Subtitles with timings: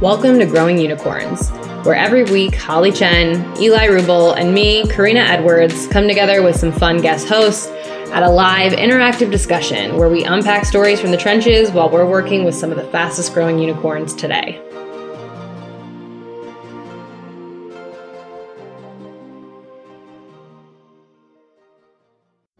[0.00, 1.50] Welcome to Growing Unicorns,
[1.86, 6.72] where every week Holly Chen, Eli Rubel, and me, Korina Edwards, come together with some
[6.72, 7.68] fun guest hosts
[8.12, 12.44] at a live interactive discussion where we unpack stories from the trenches while we're working
[12.44, 14.60] with some of the fastest growing unicorns today.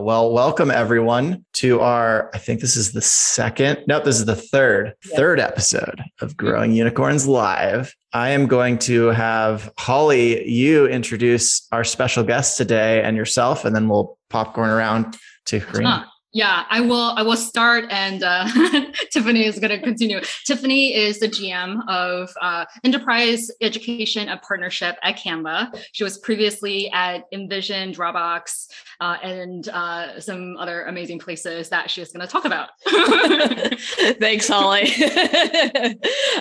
[0.04, 4.36] Well, welcome everyone to our, I think this is the second, no, this is the
[4.36, 5.16] third, yep.
[5.16, 6.46] third episode of mm-hmm.
[6.46, 7.96] Growing Unicorns Live.
[8.12, 13.74] I am going to have Holly, you introduce our special guest today and yourself, and
[13.74, 16.04] then we'll popcorn around to Korina.
[16.34, 17.14] Yeah, I will.
[17.16, 18.48] I will start, and uh,
[19.12, 20.20] Tiffany is going to continue.
[20.44, 25.80] Tiffany is the GM of uh, Enterprise Education and Partnership at Canva.
[25.92, 28.66] She was previously at InVision, Dropbox,
[29.00, 32.70] uh, and uh, some other amazing places that she is going to talk about.
[34.18, 34.90] Thanks, Holly.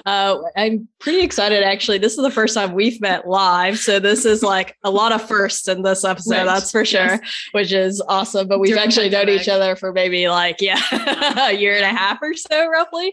[0.05, 1.63] Uh, I'm pretty excited.
[1.63, 5.11] Actually, this is the first time we've met live, so this is like a lot
[5.11, 6.37] of firsts in this episode.
[6.37, 6.45] Right.
[6.45, 7.49] That's for sure, yes.
[7.51, 8.47] which is awesome.
[8.47, 10.79] But we've During actually known each other for maybe like yeah
[11.49, 13.11] a year and a half or so roughly.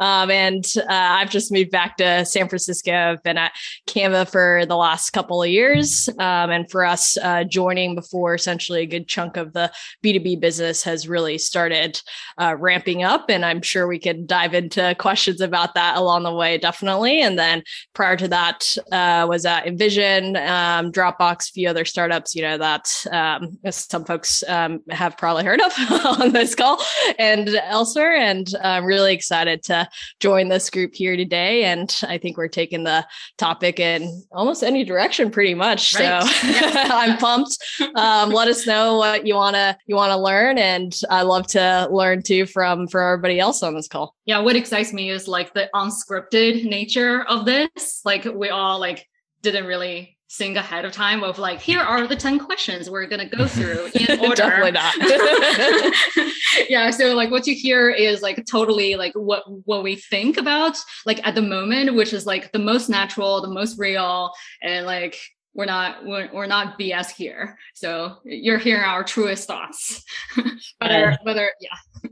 [0.00, 2.92] Um, and uh, i've just moved back to san francisco.
[2.92, 3.52] I've been at
[3.86, 6.08] canva for the last couple of years.
[6.18, 9.70] Um, and for us uh, joining before essentially a good chunk of the
[10.04, 12.02] b2b business has really started
[12.38, 13.26] uh, ramping up.
[13.28, 17.22] And i'm sure we can dive into questions about that along the way definitely.
[17.22, 17.62] And then
[17.94, 22.58] prior to that uh, was at InVision um, dropbox a few other startups you know
[22.58, 25.72] that um, some folks um, have probably heard of
[26.20, 26.82] on this call
[27.18, 28.16] and elsewhere.
[28.16, 29.88] And I'm really excited to
[30.20, 31.64] join this group here today.
[31.64, 33.06] And I think we're taking the
[33.36, 35.94] topic in almost any direction pretty much.
[35.94, 36.08] Right.
[36.18, 37.58] So I'm pumped.
[37.94, 40.58] Um, let us know what you want to, you want to learn.
[40.58, 44.14] And I love to learn too from, from everybody else on this call.
[44.24, 44.38] Yeah.
[44.40, 48.00] What excites me is like the unscripted nature of this.
[48.04, 49.06] Like we all like
[49.42, 53.26] didn't really think ahead of time of like here are the 10 questions we're going
[53.26, 54.34] to go through in order.
[54.34, 54.94] Definitely not.
[56.68, 60.76] Yeah so like what you hear is like totally like what what we think about
[61.06, 65.18] like at the moment which is like the most natural the most real and like
[65.54, 67.58] we're not we're, we're not bs here.
[67.74, 70.04] So you're hearing our truest thoughts.
[70.80, 72.10] But whether whether yeah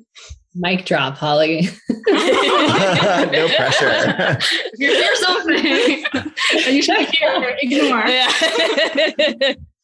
[0.58, 1.68] Mic drop, Holly.
[1.88, 4.38] no pressure.
[4.40, 6.04] if you hear something
[6.64, 8.04] and you should hear, ignore.
[8.06, 8.32] Yeah.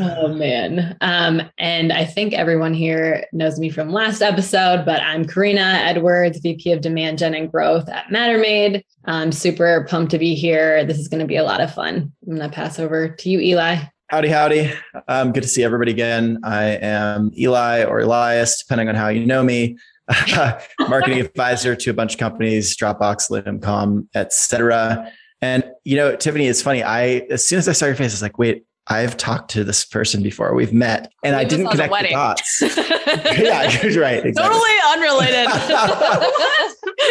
[0.00, 0.96] oh man.
[1.00, 6.38] Um, and I think everyone here knows me from last episode, but I'm Korina Edwards,
[6.38, 8.84] VP of Demand Gen and Growth at Matter Made.
[9.04, 10.84] I'm super pumped to be here.
[10.84, 12.12] This is going to be a lot of fun.
[12.26, 13.76] I'm going to pass over to you, Eli.
[14.08, 14.72] Howdy, howdy.
[15.08, 16.38] Um, good to see everybody again.
[16.44, 19.78] I am Eli or Elias, depending on how you know me.
[20.78, 25.10] marketing advisor to a bunch of companies, Dropbox, Lumen.com, etc.
[25.42, 26.84] And you know, Tiffany, it's funny.
[26.84, 29.64] I as soon as I saw your face, I was like, wait, I've talked to
[29.64, 30.54] this person before.
[30.54, 32.62] We've met, and I didn't connect the dots.
[32.62, 34.24] yeah, you're right.
[34.24, 34.32] Exactly.
[34.34, 35.48] Totally unrelated.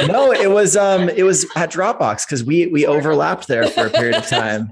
[0.07, 3.89] no, it was um, it was at Dropbox because we we overlapped there for a
[3.89, 4.72] period of time.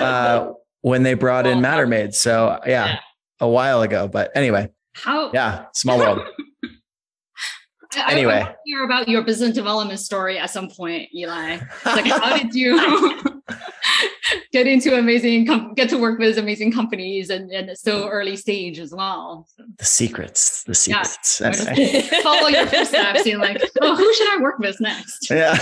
[0.00, 0.50] Uh,
[0.82, 2.14] when they brought in Matter Made.
[2.14, 2.98] So yeah, yeah,
[3.40, 4.08] a while ago.
[4.08, 5.30] But anyway, how?
[5.32, 6.20] Yeah, small world.
[8.08, 11.58] anyway, I, I hear about your business development story at some point, Eli.
[11.84, 13.32] Like, how did you
[14.52, 18.78] get into amazing, com- get to work with amazing companies and, and so early stage
[18.78, 19.48] as well?
[19.78, 21.40] The secrets, the secrets.
[21.40, 21.52] Yeah.
[21.68, 22.02] Anyway.
[22.22, 25.30] Follow your footsteps and like, oh, who should I work with next?
[25.30, 25.56] Yeah.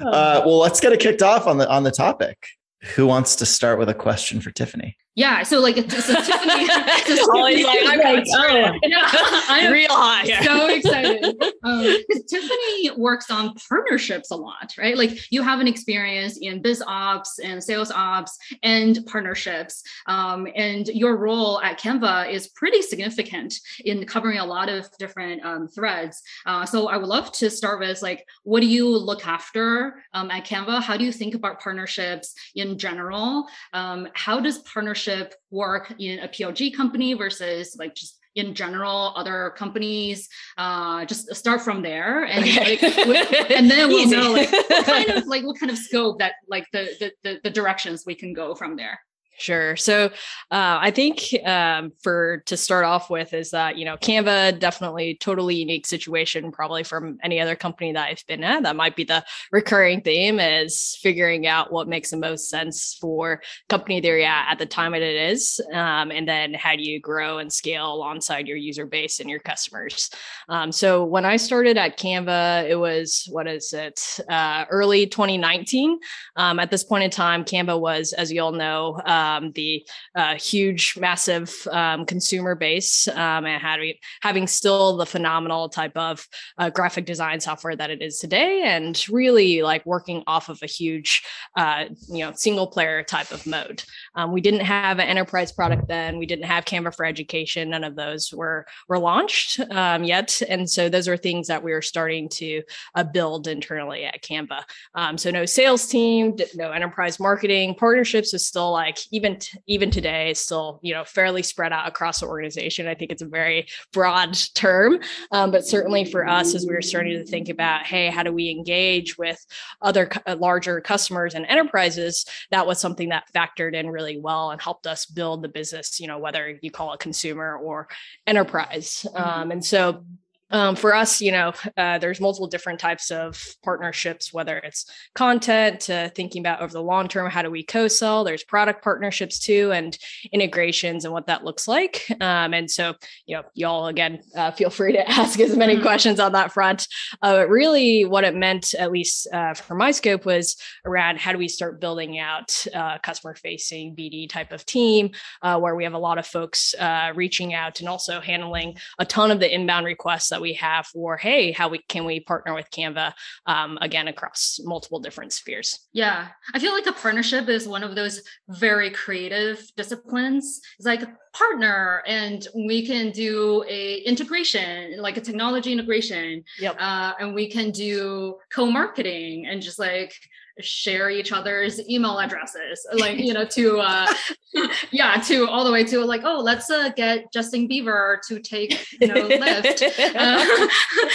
[0.00, 2.36] Uh, well, let's get it kicked off on the on the topic
[2.82, 4.96] who wants to start with a question for Tiffany?
[5.14, 9.08] Yeah, so like so Tiffany, so always like, I'm like, oh, yeah,
[9.48, 10.42] I'm real high.
[10.42, 11.24] So excited
[11.64, 11.96] um,
[12.28, 14.96] Tiffany works on partnerships a lot, right?
[14.96, 20.86] Like you have an experience in biz ops and sales ops and partnerships, um, and
[20.88, 26.22] your role at Canva is pretty significant in covering a lot of different um, threads.
[26.46, 30.30] Uh, so I would love to start with like, what do you look after um,
[30.30, 30.82] at Canva?
[30.82, 33.46] How do you think about partnerships in general?
[33.74, 39.12] Um, how does partnership partnership work in a PLG company versus like just in general
[39.14, 40.26] other companies
[40.56, 42.78] uh just start from there and okay.
[42.80, 46.32] like, and then we'll know like what kind of like what kind of scope that
[46.48, 48.98] like the, the the directions we can go from there
[49.38, 49.76] Sure.
[49.76, 50.06] So
[50.50, 55.16] uh, I think um, for to start off with is that you know Canva definitely
[55.20, 58.62] totally unique situation probably from any other company that I've been at.
[58.62, 63.42] That might be the recurring theme is figuring out what makes the most sense for
[63.68, 67.38] company they're at at the time it is, um, and then how do you grow
[67.38, 70.10] and scale alongside your user base and your customers.
[70.50, 75.98] Um, so when I started at Canva, it was what is it uh, early 2019.
[76.36, 79.00] Um, at this point in time, Canva was, as you all know.
[79.06, 85.06] Uh, um, the uh, huge, massive um, consumer base, um, and having having still the
[85.06, 86.26] phenomenal type of
[86.58, 90.66] uh, graphic design software that it is today, and really like working off of a
[90.66, 91.22] huge,
[91.56, 93.82] uh, you know, single player type of mode.
[94.14, 96.18] Um, we didn't have an enterprise product then.
[96.18, 97.70] We didn't have Canva for Education.
[97.70, 101.72] None of those were were launched um, yet, and so those are things that we
[101.72, 102.62] are starting to
[102.94, 104.62] uh, build internally at Canva.
[104.94, 109.90] Um, so no sales team, no enterprise marketing, partnerships is still like even t- even
[109.90, 113.66] today still you know fairly spread out across the organization i think it's a very
[113.92, 114.98] broad term
[115.30, 118.32] um, but certainly for us as we were starting to think about hey how do
[118.32, 119.38] we engage with
[119.82, 124.60] other uh, larger customers and enterprises that was something that factored in really well and
[124.60, 127.86] helped us build the business you know whether you call it consumer or
[128.26, 129.16] enterprise mm-hmm.
[129.16, 130.04] um, and so
[130.52, 134.84] um, for us, you know, uh, there's multiple different types of partnerships, whether it's
[135.14, 138.22] content to thinking about over the long term, how do we co-sell?
[138.22, 139.96] There's product partnerships too, and
[140.30, 142.04] integrations and what that looks like.
[142.20, 142.94] Um, and so,
[143.26, 145.82] you know, y'all again, uh, feel free to ask as many mm-hmm.
[145.82, 146.86] questions on that front.
[147.22, 151.32] Uh, but really, what it meant, at least uh, for my scope, was around how
[151.32, 155.10] do we start building out uh, customer-facing BD type of team,
[155.40, 156.74] uh, where we have a lot of folks
[157.14, 161.16] reaching out and also handling a ton of the inbound requests that we have for
[161.16, 163.12] hey how we can we partner with canva
[163.46, 165.80] um, again across multiple different spheres?
[165.92, 166.28] Yeah.
[166.54, 170.60] I feel like a partnership is one of those very creative disciplines.
[170.78, 171.02] It's like
[171.32, 176.44] partner and we can do a integration like a technology integration.
[176.58, 176.76] Yep.
[176.78, 180.12] Uh, and we can do co-marketing and just like
[180.60, 184.12] share each other's email addresses like you know to uh
[184.90, 188.86] yeah to all the way to like oh let's uh get justin bieber to take
[189.00, 189.82] you know Lyft
[190.14, 190.68] uh,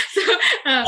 [0.12, 0.86] so, uh,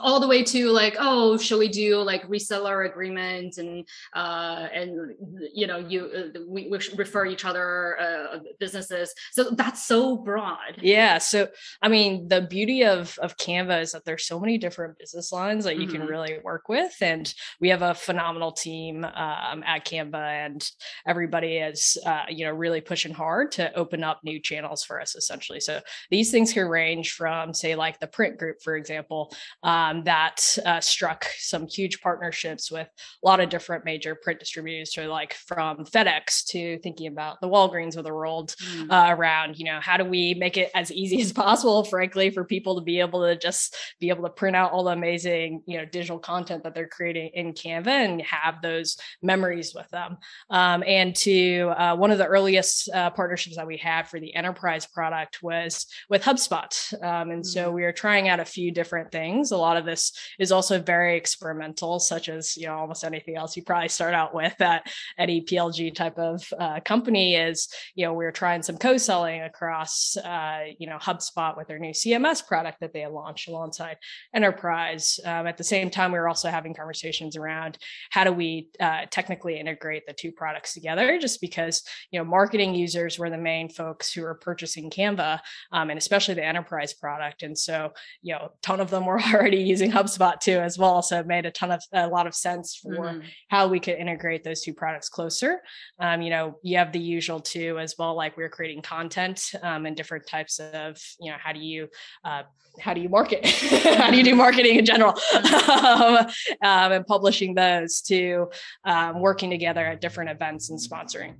[0.00, 5.14] all the way to like oh shall we do like reseller agreement and uh and
[5.54, 9.14] you know you uh, we, we refer each other uh, businesses.
[9.32, 10.78] So that's so broad.
[10.80, 11.48] Yeah so
[11.82, 15.64] i mean the beauty of of canva is that there's so many different business lines
[15.64, 15.98] that you mm-hmm.
[15.98, 20.70] can really work with and we have a phenomenal team um, at Canva, and
[21.06, 25.14] everybody is, uh, you know, really pushing hard to open up new channels for us,
[25.14, 25.60] essentially.
[25.60, 30.56] So these things can range from, say, like the print group, for example, um, that
[30.64, 35.34] uh, struck some huge partnerships with a lot of different major print distributors, so like
[35.34, 38.90] from FedEx to thinking about the Walgreens of the world mm.
[38.90, 42.44] uh, around, you know, how do we make it as easy as possible, frankly, for
[42.44, 45.78] people to be able to just be able to print out all the amazing, you
[45.78, 50.18] know, digital content that they're they're creating in Canva and have those memories with them.
[50.50, 54.34] Um, and to uh, one of the earliest uh, partnerships that we had for the
[54.34, 57.02] enterprise product was with HubSpot.
[57.02, 57.74] Um, and so mm-hmm.
[57.74, 59.50] we are trying out a few different things.
[59.50, 63.56] A lot of this is also very experimental, such as, you know, almost anything else
[63.56, 64.86] you probably start out with at
[65.18, 70.64] any PLG type of uh, company is, you know, we're trying some co-selling across, uh,
[70.78, 73.96] you know, HubSpot with their new CMS product that they launched alongside
[74.34, 75.18] enterprise.
[75.24, 77.78] Um, at the same time, we were also having conversations around
[78.10, 82.74] how do we uh, technically integrate the two products together just because you know marketing
[82.74, 85.40] users were the main folks who were purchasing canva
[85.72, 87.42] um, and especially the enterprise product.
[87.42, 87.92] And so
[88.22, 91.02] you know a ton of them were already using hubspot too as well.
[91.02, 93.20] So it made a ton of a lot of sense for mm-hmm.
[93.48, 95.60] how we could integrate those two products closer.
[96.00, 99.52] Um, you know you have the usual too as well like we are creating content
[99.62, 101.88] um, and different types of you know how do you
[102.24, 102.42] uh,
[102.80, 103.46] how do you market?
[103.96, 105.14] How do you do marketing in general?
[105.66, 106.26] Um,
[106.66, 108.48] um, and publishing those to
[108.84, 111.36] um, working together at different events and sponsoring.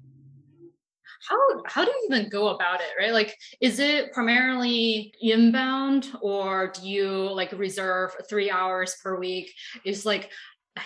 [1.28, 3.12] How how do you even go about it right?
[3.12, 9.52] Like is it primarily inbound or do you like reserve three hours per week?
[9.84, 10.30] Is like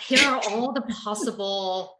[0.07, 1.95] here are all the possible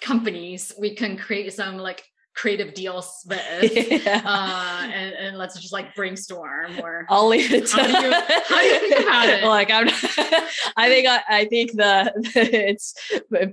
[0.00, 4.22] companies we can create some like creative deals with yeah.
[4.24, 8.12] uh, and, and, let's just like brainstorm or I'll leave it to how, do you,
[8.12, 9.88] how do you think about it like I'm
[10.76, 12.94] I think I, I think the, it's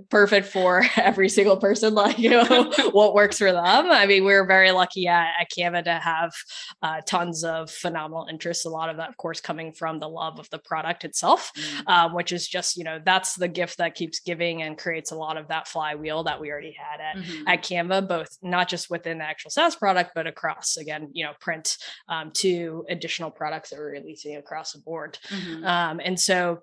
[0.10, 4.46] perfect for every single person like you know what works for them I mean we're
[4.46, 6.34] very lucky at, at Canva to have
[6.82, 10.40] uh, tons of phenomenal interest a lot of that of course coming from the love
[10.40, 11.88] of the product itself mm.
[11.92, 15.16] um, which is just you know that's the gift that keeps giving and creates a
[15.16, 17.48] lot of that flywheel that we already had at, mm-hmm.
[17.48, 21.34] at Canva both not just within the actual SaaS product, but across again, you know,
[21.40, 21.78] print
[22.10, 25.18] um, to additional products that we're releasing across the board.
[25.30, 25.66] Mm-hmm.
[25.66, 26.62] Um, and so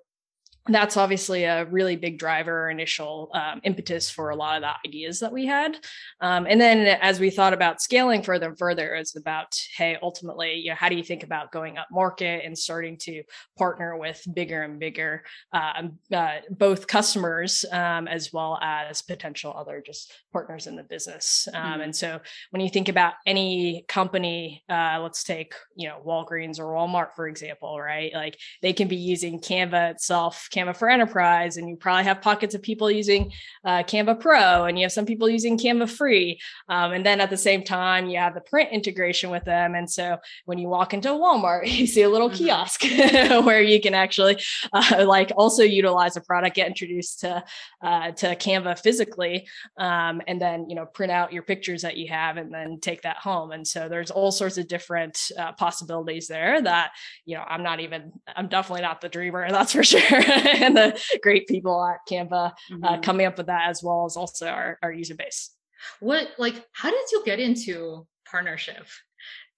[0.67, 5.19] that's obviously a really big driver initial um, impetus for a lot of the ideas
[5.19, 5.77] that we had
[6.21, 10.55] um, and then as we thought about scaling further and further it's about hey ultimately
[10.55, 13.21] you know how do you think about going up market and starting to
[13.57, 19.83] partner with bigger and bigger um, uh, both customers um, as well as potential other
[19.85, 21.81] just partners in the business um, mm-hmm.
[21.81, 22.19] and so
[22.51, 27.27] when you think about any company uh, let's take you know walgreens or walmart for
[27.27, 32.03] example right like they can be using canva itself Canva for Enterprise, and you probably
[32.03, 33.31] have pockets of people using
[33.63, 36.39] uh, Canva Pro, and you have some people using Canva Free.
[36.69, 39.75] Um, and then at the same time, you have the print integration with them.
[39.75, 42.45] And so when you walk into Walmart, you see a little mm-hmm.
[42.45, 42.83] kiosk
[43.45, 44.41] where you can actually
[44.73, 47.43] uh, like also utilize a product, get introduced to
[47.83, 52.07] uh, to Canva physically, um, and then you know print out your pictures that you
[52.09, 53.51] have, and then take that home.
[53.51, 56.91] And so there's all sorts of different uh, possibilities there that
[57.25, 60.01] you know I'm not even I'm definitely not the dreamer, that's for sure.
[60.11, 62.83] and the great people at Canva uh, mm-hmm.
[62.83, 65.51] uh, coming up with that as well as also our, our user base.
[65.99, 68.87] What like how did you get into partnership?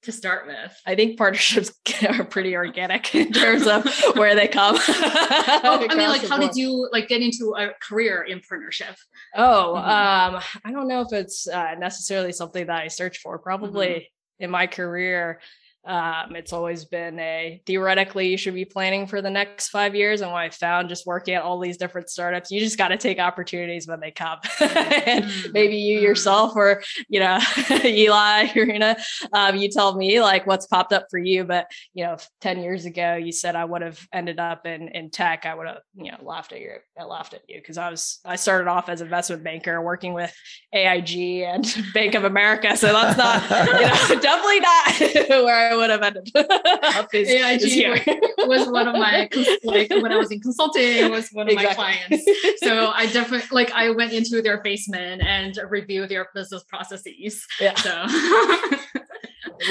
[0.07, 0.81] To start with.
[0.85, 1.71] I think partnerships
[2.09, 3.85] are pretty organic in terms of
[4.15, 4.75] where they come.
[4.79, 8.95] oh, I mean, like, how did you like get into a career in partnership?
[9.35, 10.35] Oh, mm-hmm.
[10.35, 13.37] um, I don't know if it's uh, necessarily something that I search for.
[13.37, 14.43] Probably mm-hmm.
[14.45, 15.41] in my career,
[15.87, 20.19] um, it's always been a theoretically you should be planning for the next five years.
[20.19, 22.97] And what I found just working at all these different startups, you just got to
[22.97, 24.37] take opportunities when they come.
[24.59, 25.51] and mm-hmm.
[25.53, 26.05] maybe you mm-hmm.
[26.05, 27.39] yourself or, you know,
[27.85, 28.97] Eli, Irina,
[29.31, 31.45] um, you tell me like what's popped up for you.
[31.45, 35.09] But, you know, 10 years ago, you said I would have ended up in, in
[35.09, 35.45] tech.
[35.45, 36.71] I would have, you know, laughed at you.
[36.99, 40.35] I laughed at you because I was, I started off as investment banker working with
[40.73, 42.75] AIG and Bank of America.
[42.75, 47.61] So that's not, you know, definitely not where I would have ended up is, AIG
[47.63, 49.29] is was one of my
[49.63, 51.83] like when I was in consulting was one of exactly.
[51.83, 52.25] my clients.
[52.63, 57.45] So I definitely like I went into their basement and reviewed their business processes.
[57.59, 57.75] Yeah.
[57.75, 58.05] So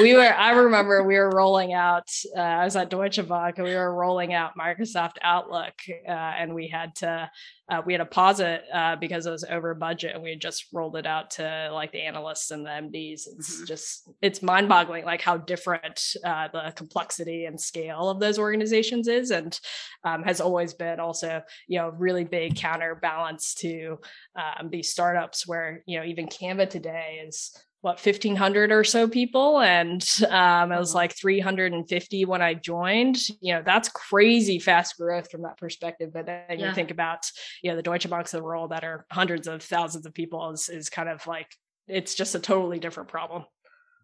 [0.00, 3.66] we were i remember we were rolling out uh, i was at deutsche bank and
[3.66, 5.74] we were rolling out microsoft outlook
[6.08, 7.30] uh, and we had to
[7.68, 10.40] uh, we had to pause it uh, because it was over budget and we had
[10.40, 13.64] just rolled it out to like the analysts and the mds it's mm-hmm.
[13.64, 19.30] just it's mind-boggling like how different uh, the complexity and scale of those organizations is
[19.30, 19.60] and
[20.04, 23.98] um, has always been also you know really big counterbalance to
[24.36, 27.52] um, these startups where you know even canva today is
[27.86, 29.60] what 1500 or so people?
[29.60, 33.16] And um, it was like 350 when i joined.
[33.40, 36.10] You know that's crazy fast growth from that perspective.
[36.12, 36.68] But then yeah.
[36.68, 37.30] you think about
[37.62, 40.50] you know the deutsche banks of the world that are hundreds of thousands of people
[40.50, 41.46] is, is kind of like
[41.86, 43.44] it's just a totally different problem.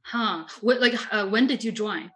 [0.05, 0.45] Huh.
[0.61, 2.13] What like uh, when did you join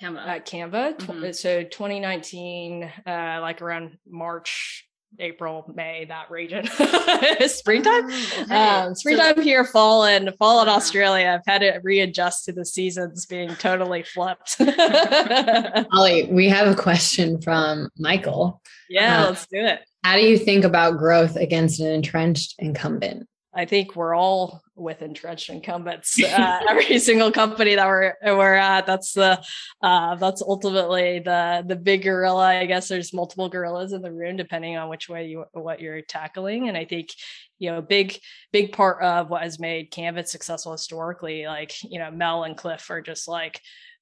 [0.00, 0.24] canva?
[0.24, 1.32] At canva mm-hmm.
[1.32, 4.86] so 2019 uh, like around march
[5.18, 6.66] April, May, that region.
[7.46, 8.10] springtime.
[8.50, 11.38] Um, springtime so, here, fall and fall in Australia.
[11.38, 14.56] I've had to readjust to the seasons being totally flipped.
[14.60, 18.60] Holly, we have a question from Michael.
[18.88, 19.80] Yeah, uh, let's do it.
[20.02, 23.28] How do you think about growth against an entrenched incumbent?
[23.52, 26.18] I think we're all with entrenched incumbents.
[26.30, 29.42] Uh, every single company that we're we're at, that's the
[29.82, 32.46] uh, that's ultimately the the big gorilla.
[32.46, 36.02] I guess there's multiple gorillas in the room depending on which way you what you're
[36.02, 36.68] tackling.
[36.68, 37.08] And I think
[37.58, 38.16] you know big
[38.52, 42.88] big part of what has made Canva's successful historically, like you know Mel and Cliff
[42.90, 43.60] are just like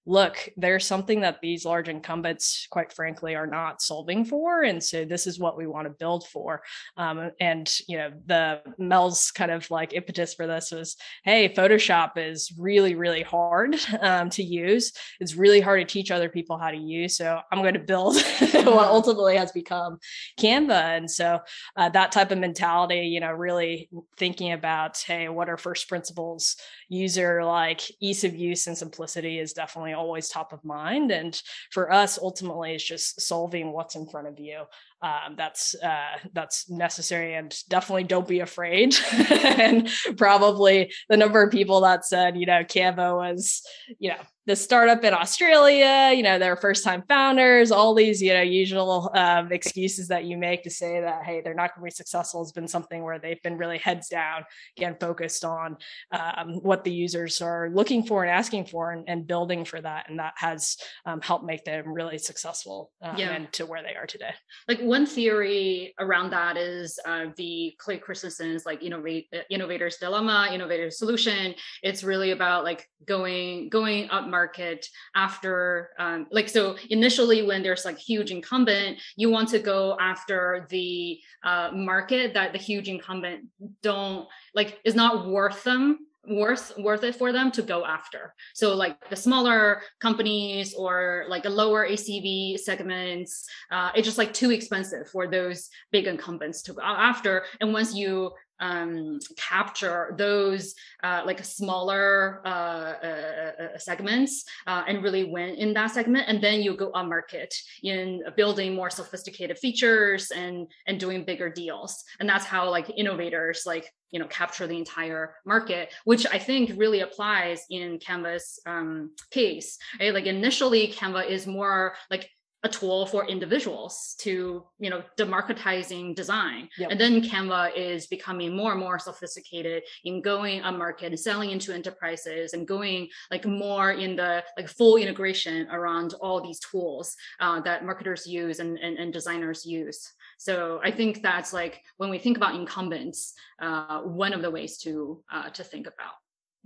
[0.09, 4.63] look, there's something that these large incumbents, quite frankly, are not solving for.
[4.63, 6.63] And so this is what we want to build for.
[6.97, 12.13] Um, and, you know, the Mel's kind of like impetus for this was, hey, Photoshop
[12.17, 14.93] is really, really hard um, to use.
[15.21, 17.19] It's really hard to teach other people how to use.
[17.19, 19.99] So I'm going to build what ultimately has become
[20.41, 20.97] Canva.
[20.97, 21.41] And so
[21.77, 26.57] uh, that type of mentality, you know, really thinking about, hey, what are first principles
[26.89, 31.11] user like ease of use and simplicity is definitely always top of mind.
[31.11, 31.41] And
[31.71, 34.63] for us, ultimately, it's just solving what's in front of you
[35.03, 38.95] um, that's uh, that's necessary and definitely don't be afraid
[39.31, 43.63] and probably the number of people that said you know canva was
[43.99, 48.33] you know the startup in Australia, you know, their first time founders, all these, you
[48.33, 51.93] know, usual um, excuses that you make to say that, hey, they're not going to
[51.93, 54.45] be successful has been something where they've been really heads down,
[54.79, 55.77] again, focused on
[56.13, 60.09] um, what the users are looking for and asking for and, and building for that.
[60.09, 63.33] And that has um, helped make them really successful um, yeah.
[63.33, 64.33] and to where they are today.
[64.67, 70.49] Like one theory around that is uh, the Clay Christensen's like innovate, uh, innovator's dilemma,
[70.53, 71.55] innovator's solution.
[71.83, 77.85] It's really about like going, going up market after um, like so initially when there's
[77.85, 83.45] like huge incumbent you want to go after the uh, market that the huge incumbent
[83.83, 88.35] don't like is not worth them worth worth it for them to go after.
[88.55, 94.33] So like the smaller companies or like a lower acv segments uh, it's just like
[94.33, 97.45] too expensive for those big incumbents to go after.
[97.61, 105.03] And once you um, capture those uh, like smaller uh, uh, uh segments uh, and
[105.03, 106.29] really win in that segment.
[106.29, 111.49] And then you go on market in building more sophisticated features and and doing bigger
[111.49, 112.05] deals.
[112.21, 116.73] And that's how like innovators like you know capture the entire market which i think
[116.77, 120.15] really applies in canva's um, case right?
[120.15, 122.31] Like initially canva is more like
[122.65, 126.69] a tool for individuals to you know democratizing design.
[126.79, 126.91] Yep.
[126.91, 131.51] and then canva is becoming more and more sophisticated in going on market and selling
[131.51, 137.17] into enterprises and going like more in the like full integration around all these tools
[137.41, 140.13] uh, that marketers use and, and, and designers use.
[140.39, 144.79] So i think that's like when we think about incumbents uh, one of the ways
[144.79, 146.15] to uh, to think about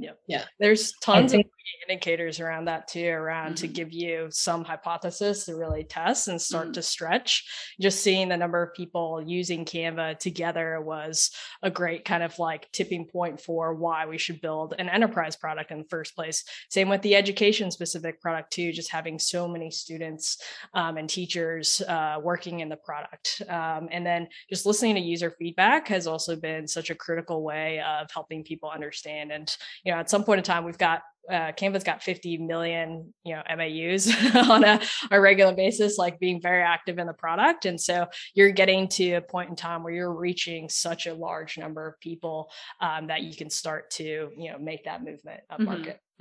[0.02, 0.18] Yep.
[0.26, 0.44] Yeah.
[0.59, 1.52] There's tons think- of
[1.88, 3.54] indicators around that too, around mm-hmm.
[3.54, 6.73] to give you some hypothesis to really test and start mm-hmm.
[6.73, 7.75] to stretch.
[7.80, 11.30] Just seeing the number of people using Canva together was
[11.62, 15.71] a great kind of like tipping point for why we should build an enterprise product
[15.71, 16.44] in the first place.
[16.68, 20.38] Same with the education specific product too, just having so many students
[20.75, 23.42] um, and teachers uh, working in the product.
[23.49, 27.80] Um, and then just listening to user feedback has also been such a critical way
[27.80, 31.52] of helping people understand and you know, at some point in time, we've got uh,
[31.52, 34.80] Canva's got 50 million, you know, MAUs on a,
[35.11, 37.64] a regular basis, like being very active in the product.
[37.64, 41.58] And so you're getting to a point in time where you're reaching such a large
[41.58, 45.61] number of people um, that you can start to, you know, make that movement up
[45.61, 45.87] market.
[45.87, 46.12] Mm-hmm.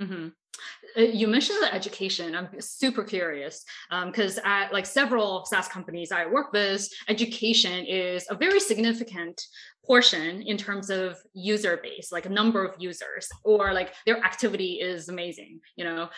[0.96, 2.34] Uh, you mentioned the education.
[2.34, 3.64] I'm super curious
[4.06, 9.40] because um, at like several SaaS companies I work with, education is a very significant
[9.84, 15.08] portion in terms of user base, like number of users, or like their activity is
[15.08, 15.60] amazing.
[15.76, 16.08] You know,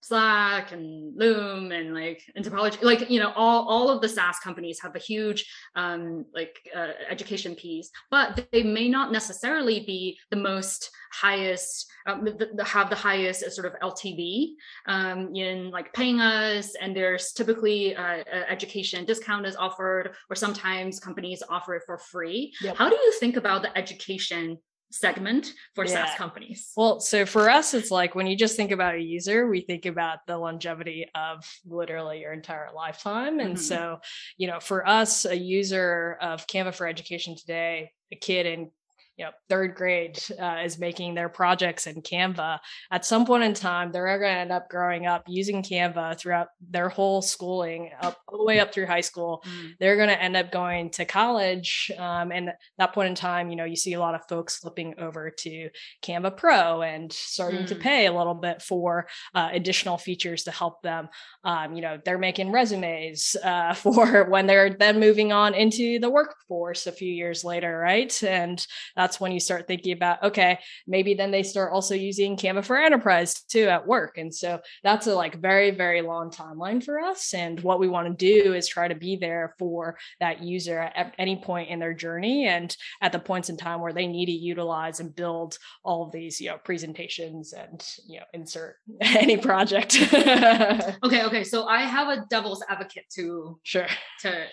[0.00, 4.80] Slack and Loom and like Anthropologie, like you know, all all of the SaaS companies
[4.80, 10.36] have a huge um, like uh, education piece, but they may not necessarily be the
[10.36, 14.50] most highest, um, the, the, have the highest uh, sort of LTV
[14.86, 21.00] um, in like paying us, and there's typically uh, education discount is offered, or sometimes
[21.00, 22.54] companies offer it for free.
[22.62, 22.76] Yep.
[22.76, 24.58] How do you think about the education
[24.90, 26.06] segment for yeah.
[26.06, 26.72] SaaS companies?
[26.76, 29.86] Well, so for us, it's like when you just think about a user, we think
[29.86, 33.40] about the longevity of literally your entire lifetime.
[33.40, 33.62] And mm-hmm.
[33.62, 34.00] so,
[34.36, 38.70] you know, for us, a user of Canva for Education today, a kid in
[39.18, 42.60] you know, third grade uh, is making their projects in Canva,
[42.92, 46.48] at some point in time, they're going to end up growing up using Canva throughout
[46.70, 49.42] their whole schooling, up all the way up through high school.
[49.44, 49.72] Mm.
[49.80, 53.56] They're going to end up going to college, um, and that point in time, you
[53.56, 55.68] know, you see a lot of folks flipping over to
[56.02, 57.68] Canva Pro and starting mm.
[57.68, 61.08] to pay a little bit for uh, additional features to help them.
[61.42, 66.10] Um, you know, they're making resumes uh, for when they're then moving on into the
[66.10, 68.22] workforce a few years later, right?
[68.22, 72.36] And that's that's when you start thinking about okay maybe then they start also using
[72.36, 74.18] canva for enterprise too at work.
[74.18, 77.32] And so that's a like very very long timeline for us.
[77.32, 81.14] And what we want to do is try to be there for that user at
[81.18, 84.32] any point in their journey and at the points in time where they need to
[84.32, 89.96] utilize and build all of these you know presentations and you know insert any project.
[91.02, 91.44] Okay okay.
[91.44, 93.86] So i have a devil's advocate to sure.
[94.20, 94.44] to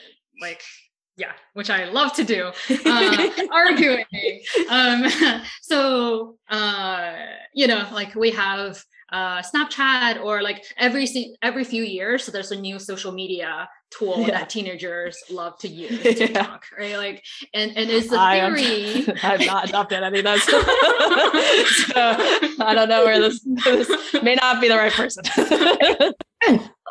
[0.41, 0.61] like
[1.17, 2.51] yeah, which I love to do,
[2.85, 4.05] uh, arguing.
[4.69, 5.05] Um,
[5.61, 7.13] so, uh,
[7.53, 11.07] you know, like we have uh, Snapchat or like every
[11.41, 14.31] every few years, so there's a new social media tool yeah.
[14.31, 16.83] that teenagers love to use TikTok, yeah.
[16.83, 16.97] right?
[16.97, 17.23] Like,
[17.53, 19.07] and and it's the theory.
[19.23, 20.55] I have not adopted any of those, so
[22.59, 23.89] I don't know where this, this
[24.21, 25.23] may not be the right person.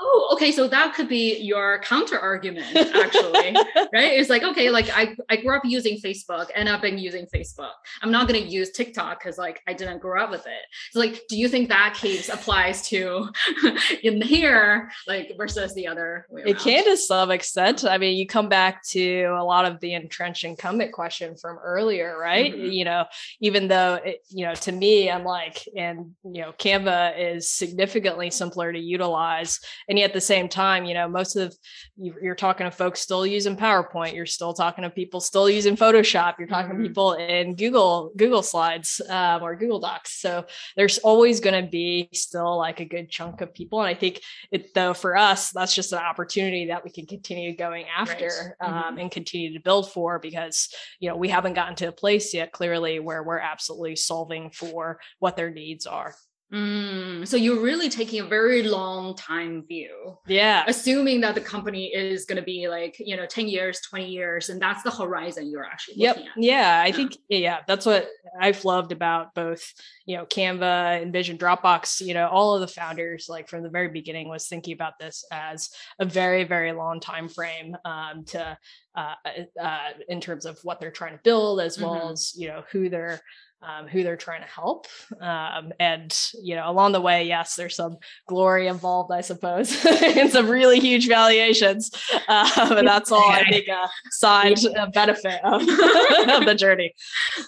[0.05, 0.53] Oh, okay.
[0.53, 3.53] So that could be your counter argument, actually,
[3.93, 4.13] right?
[4.13, 7.73] It's like, okay, like I, I grew up using Facebook and I've been using Facebook.
[8.03, 10.63] I'm not going to use TikTok because like I didn't grow up with it.
[10.93, 13.29] So like, do you think that case applies to
[14.03, 17.85] in here, like versus the other way It can to some extent.
[17.85, 22.19] I mean, you come back to a lot of the entrenched incumbent question from earlier,
[22.19, 22.55] right?
[22.55, 22.73] Mm-hmm.
[22.73, 23.05] You know,
[23.41, 28.31] even though, it, you know, to me, I'm like, and, you know, Canva is significantly
[28.31, 29.61] simpler to utilize
[29.95, 31.57] and yet at the same time you know most of
[31.97, 36.35] you're talking to folks still using powerpoint you're still talking to people still using photoshop
[36.37, 36.83] you're talking mm-hmm.
[36.83, 40.45] to people in google google slides um, or google docs so
[40.77, 44.21] there's always going to be still like a good chunk of people and i think
[44.51, 48.69] it though for us that's just an opportunity that we can continue going after right.
[48.69, 48.99] um, mm-hmm.
[48.99, 52.51] and continue to build for because you know we haven't gotten to a place yet
[52.51, 56.17] clearly where we're absolutely solving for what their needs are
[56.53, 60.17] Mm, so you're really taking a very long time view.
[60.27, 60.65] Yeah.
[60.69, 64.51] Assuming that the company is going to be like, you know, 10 years, 20 years,
[64.51, 66.17] and that's the horizon you're actually yep.
[66.17, 66.25] At.
[66.37, 66.83] Yeah.
[66.83, 66.97] I yeah.
[66.97, 68.09] think, yeah, that's what
[68.41, 69.65] I've loved about both,
[70.07, 73.89] you know, Canva, InVision, Dropbox, you know, all of the founders, like from the very
[73.89, 78.57] beginning, was thinking about this as a very, very long time frame um, to,
[78.95, 79.15] uh,
[79.61, 82.13] uh, in terms of what they're trying to build, as well mm-hmm.
[82.13, 83.21] as, you know, who they're,
[83.65, 84.87] um, who they're trying to help.
[85.21, 87.97] Um, and, you know, along the way, yes, there's some
[88.29, 91.91] glory involved, I suppose, and some really huge valuations.
[92.29, 94.59] Um, and that's all I think a side
[94.93, 96.95] benefit of, of the journey.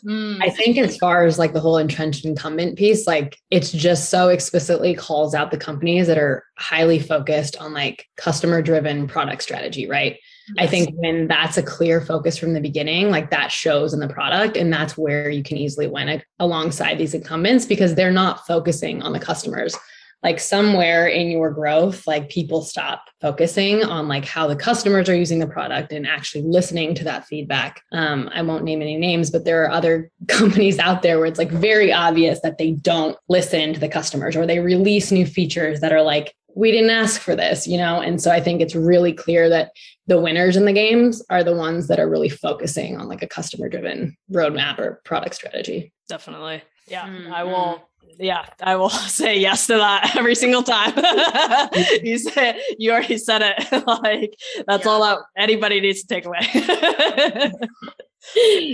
[0.04, 0.42] Mm.
[0.42, 4.28] I think as far as like the whole entrenched incumbent piece, like it's just so
[4.28, 9.86] explicitly calls out the companies that are highly focused on like customer driven product strategy,
[9.88, 10.18] right?
[10.58, 14.08] I think when that's a clear focus from the beginning, like that shows in the
[14.08, 14.56] product.
[14.56, 19.12] And that's where you can easily win alongside these incumbents because they're not focusing on
[19.12, 19.76] the customers.
[20.22, 25.14] Like somewhere in your growth, like people stop focusing on like how the customers are
[25.14, 27.82] using the product and actually listening to that feedback.
[27.92, 31.38] Um, I won't name any names, but there are other companies out there where it's
[31.38, 35.80] like very obvious that they don't listen to the customers or they release new features
[35.80, 38.00] that are like we didn't ask for this, you know?
[38.00, 39.72] And so I think it's really clear that
[40.06, 43.28] the winners in the games are the ones that are really focusing on like a
[43.28, 45.92] customer driven roadmap or product strategy.
[46.08, 46.62] Definitely.
[46.88, 47.06] Yeah.
[47.06, 47.32] Mm-hmm.
[47.32, 47.88] I will
[48.18, 50.94] yeah, I will say yes to that every single time.
[52.02, 53.86] you said you already said it.
[53.86, 54.34] like
[54.66, 54.90] that's yeah.
[54.90, 56.40] all that anybody needs to take away.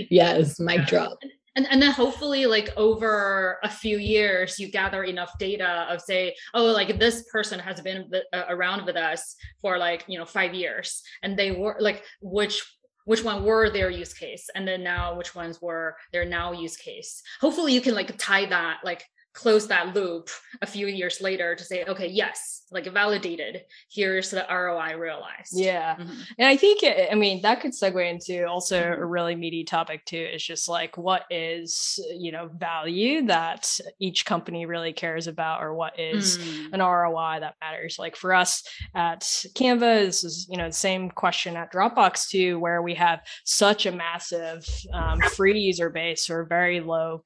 [0.09, 1.17] yes, mic drop
[1.55, 6.35] and, and then hopefully like over a few years you gather enough data of say
[6.53, 8.09] oh like this person has been
[8.49, 11.01] around with us for like you know five years.
[11.21, 12.63] And they were like which
[13.05, 14.49] which one were their use case?
[14.55, 17.21] And then now which ones were their now use case?
[17.41, 19.03] Hopefully you can like tie that like
[19.33, 20.29] close that loop
[20.61, 25.95] a few years later to say okay yes like validated here's the roi realized yeah
[25.95, 26.21] mm-hmm.
[26.37, 30.27] and i think i mean that could segue into also a really meaty topic too
[30.33, 35.73] is just like what is you know value that each company really cares about or
[35.73, 36.73] what is mm.
[36.73, 38.63] an roi that matters like for us
[38.95, 39.21] at
[39.55, 43.85] canva this is you know the same question at dropbox too where we have such
[43.85, 47.23] a massive um, free user base or very low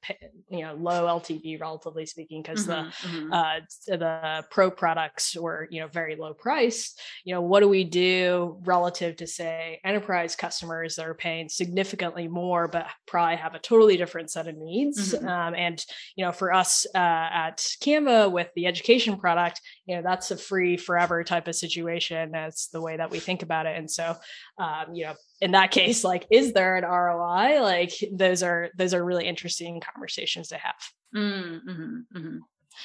[0.50, 3.32] you know low ltv relatively speaking because mm-hmm, the mm-hmm.
[3.32, 7.84] uh the pro products were you know very low priced you know what do we
[7.84, 13.58] do relative to say enterprise customers that are paying significantly more but probably have a
[13.58, 15.26] totally different set of needs mm-hmm.
[15.26, 15.84] um, and
[16.16, 20.36] you know for us uh, at canva with the education product you know that's a
[20.36, 24.14] free forever type of situation that's the way that we think about it and so
[24.58, 28.94] um, you know in that case like is there an roi like those are those
[28.94, 30.74] are really interesting conversations to have
[31.14, 32.38] mm-hmm, mm-hmm.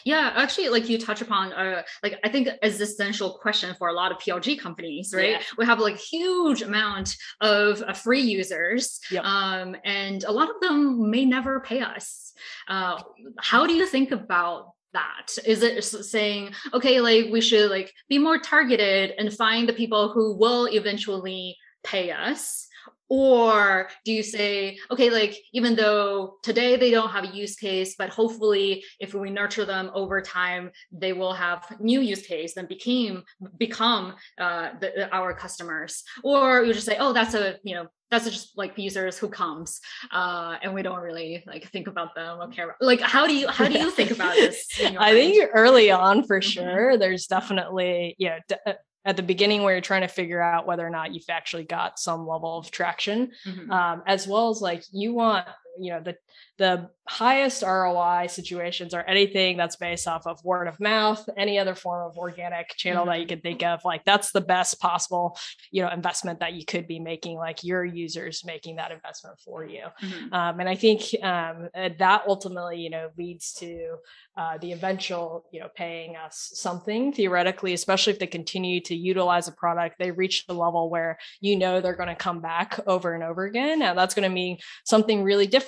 [0.06, 4.12] Yeah, actually, like you touch upon, uh, like I think existential question for a lot
[4.12, 5.32] of PLG companies, right?
[5.32, 5.42] Yeah.
[5.58, 9.24] We have like huge amount of uh, free users, yep.
[9.24, 12.34] um, and a lot of them may never pay us.
[12.68, 13.02] Uh,
[13.40, 15.28] how do you think about that?
[15.46, 20.10] Is it saying, okay, like we should like be more targeted and find the people
[20.10, 22.68] who will eventually pay us?
[23.10, 27.96] or do you say okay like even though today they don't have a use case
[27.96, 32.68] but hopefully if we nurture them over time they will have new use case and
[32.68, 33.22] became
[33.58, 38.26] become uh, the, our customers or you just say oh that's a you know that's
[38.26, 39.80] just like users who comes
[40.12, 43.36] uh, and we don't really like think about them or care about, like how do
[43.36, 45.14] you how do you think about this i mind?
[45.14, 46.50] think early on for mm-hmm.
[46.50, 48.74] sure there's definitely you know d-
[49.06, 52.00] at the beginning where you're trying to figure out whether or not you've actually got
[52.00, 53.72] some level of traction mm-hmm.
[53.72, 55.46] um, as well as like you want
[55.80, 56.16] you know the
[56.58, 61.76] the highest ROI situations are anything that's based off of word of mouth, any other
[61.76, 63.10] form of organic channel mm-hmm.
[63.10, 63.30] that you mm-hmm.
[63.34, 63.84] could think of.
[63.84, 65.38] Like that's the best possible,
[65.72, 69.66] you know, investment that you could be making, like your users making that investment for
[69.66, 69.84] you.
[70.02, 70.34] Mm-hmm.
[70.34, 73.96] Um, and I think um, that ultimately, you know, leads to
[74.38, 79.48] uh, the eventual, you know, paying us something theoretically, especially if they continue to utilize
[79.48, 83.14] a product, they reach the level where you know they're going to come back over
[83.14, 83.80] and over again.
[83.80, 85.63] Now that's going to mean something really different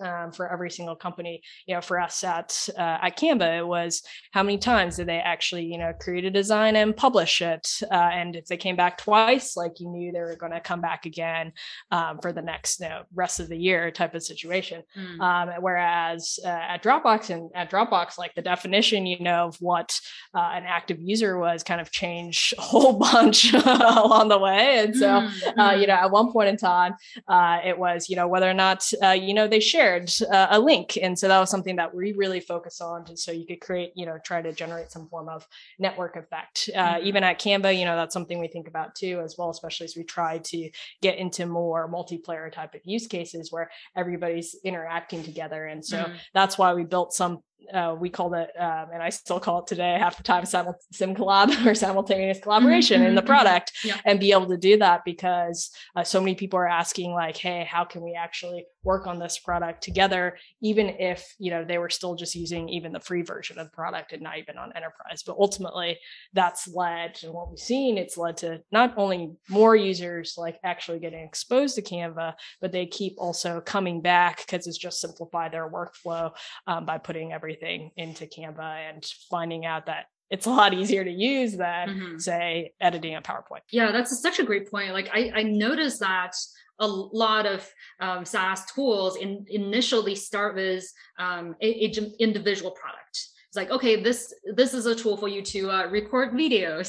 [0.00, 1.42] um, for every single company.
[1.66, 5.18] You know, for us at uh, at Canva, it was how many times did they
[5.18, 8.98] actually, you know, create a design and publish it, uh, and if they came back
[8.98, 11.52] twice, like you knew they were going to come back again
[11.90, 14.82] um, for the next you know, rest of the year type of situation.
[14.96, 15.20] Mm.
[15.20, 19.98] Um, whereas uh, at Dropbox and at Dropbox, like the definition, you know, of what
[20.34, 24.96] uh, an active user was, kind of changed a whole bunch along the way, and
[24.96, 25.80] so mm.
[25.80, 26.94] you know, at one point in time,
[27.28, 28.88] uh, it was you know whether or not
[29.22, 32.40] you know they shared uh, a link and so that was something that we really
[32.40, 35.46] focus on and so you could create you know try to generate some form of
[35.78, 37.06] network effect uh, mm-hmm.
[37.06, 39.96] even at canva you know that's something we think about too as well especially as
[39.96, 40.70] we try to
[41.02, 46.16] get into more multiplayer type of use cases where everybody's interacting together and so mm-hmm.
[46.34, 47.40] that's why we built some
[47.72, 50.66] uh, we called it, um, and I still call it today, half the time sim,
[50.92, 53.08] sim collab or simultaneous collaboration mm-hmm.
[53.08, 53.28] in the mm-hmm.
[53.28, 53.96] product, yeah.
[54.04, 57.66] and be able to do that because uh, so many people are asking, like, "Hey,
[57.70, 61.90] how can we actually work on this product together?" Even if you know they were
[61.90, 65.22] still just using even the free version of the product and not even on enterprise.
[65.26, 65.98] But ultimately,
[66.32, 67.98] that's led to what we've seen.
[67.98, 72.86] It's led to not only more users like actually getting exposed to Canva, but they
[72.86, 76.32] keep also coming back because it's just simplified their workflow
[76.66, 81.04] um, by putting every everything into Canva and finding out that it's a lot easier
[81.04, 82.18] to use than mm-hmm.
[82.18, 83.60] say editing a PowerPoint.
[83.70, 84.92] Yeah, that's such a great point.
[84.92, 86.32] Like I, I noticed that
[86.78, 87.66] a lot of
[88.00, 90.84] um, SaaS tools in, initially start with
[91.18, 93.28] um, a, a individual product
[93.60, 94.20] like okay this
[94.60, 96.88] this is a tool for you to uh, record videos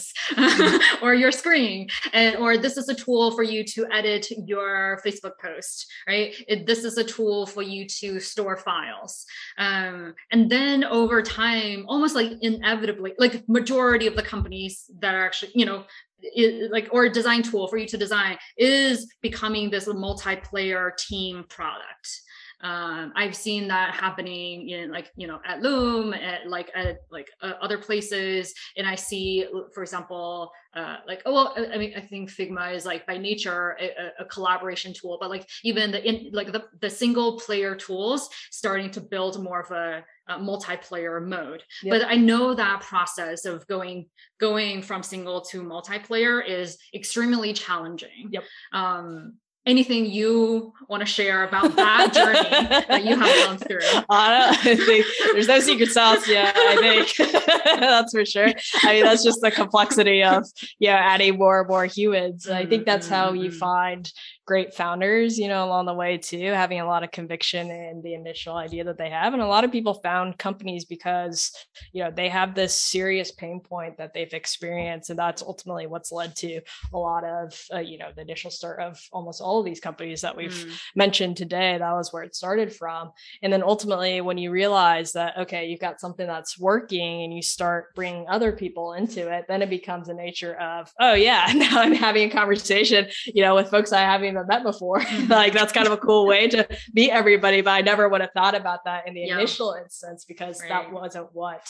[1.04, 5.36] or your screen and or this is a tool for you to edit your facebook
[5.42, 6.34] post right?
[6.48, 9.26] It, this is a tool for you to store files.
[9.58, 15.26] Um, and then over time almost like inevitably like majority of the companies that are
[15.26, 15.84] actually you know
[16.22, 21.46] it, like or a design tool for you to design is becoming this multiplayer team
[21.48, 22.22] product
[22.62, 27.30] um, I've seen that happening in like you know at Loom, at like at like
[27.42, 32.02] uh, other places, and I see, for example, uh, like oh well, I mean I
[32.02, 36.32] think Figma is like by nature a, a collaboration tool, but like even the in
[36.34, 41.64] like the the single player tools starting to build more of a multiplayer mode.
[41.82, 42.02] Yep.
[42.02, 44.06] but i know that process of going
[44.40, 48.30] going from single to multiplayer is extremely challenging.
[48.32, 48.44] Yep.
[48.74, 53.80] Um anything you want to share about that journey that you have gone through?
[54.10, 56.52] I, I think there's no secret sauce yeah.
[56.56, 57.34] I think
[57.66, 58.50] that's for sure.
[58.84, 60.46] I mean, that's just the complexity of
[60.80, 62.48] yeah, adding more and more humans.
[62.50, 63.58] I think that's how you mm-hmm.
[63.58, 64.12] find
[64.50, 68.16] great founders, you know, along the way too, having a lot of conviction in the
[68.16, 69.34] initial idea that they have.
[69.34, 71.52] And a lot of people found companies because,
[71.94, 75.12] you know, they have this serious pain point that they've experienced.
[75.12, 78.82] And that's ultimately what's led to a lot of, uh, you know, the initial start
[78.82, 80.82] of almost all of these companies that we've mm.
[80.96, 81.78] mentioned today.
[81.78, 83.12] That was where it started from.
[83.44, 87.44] And then ultimately, when you realize that, okay, you've got something that's working and you
[87.44, 91.82] start bringing other people into it, then it becomes a nature of, oh, yeah, now
[91.82, 95.04] I'm having a conversation, you know, with folks I haven't even met before.
[95.30, 98.32] Like that's kind of a cool way to meet everybody, but I never would have
[98.32, 99.38] thought about that in the yeah.
[99.38, 100.70] initial instance because right.
[100.70, 101.62] that wasn't what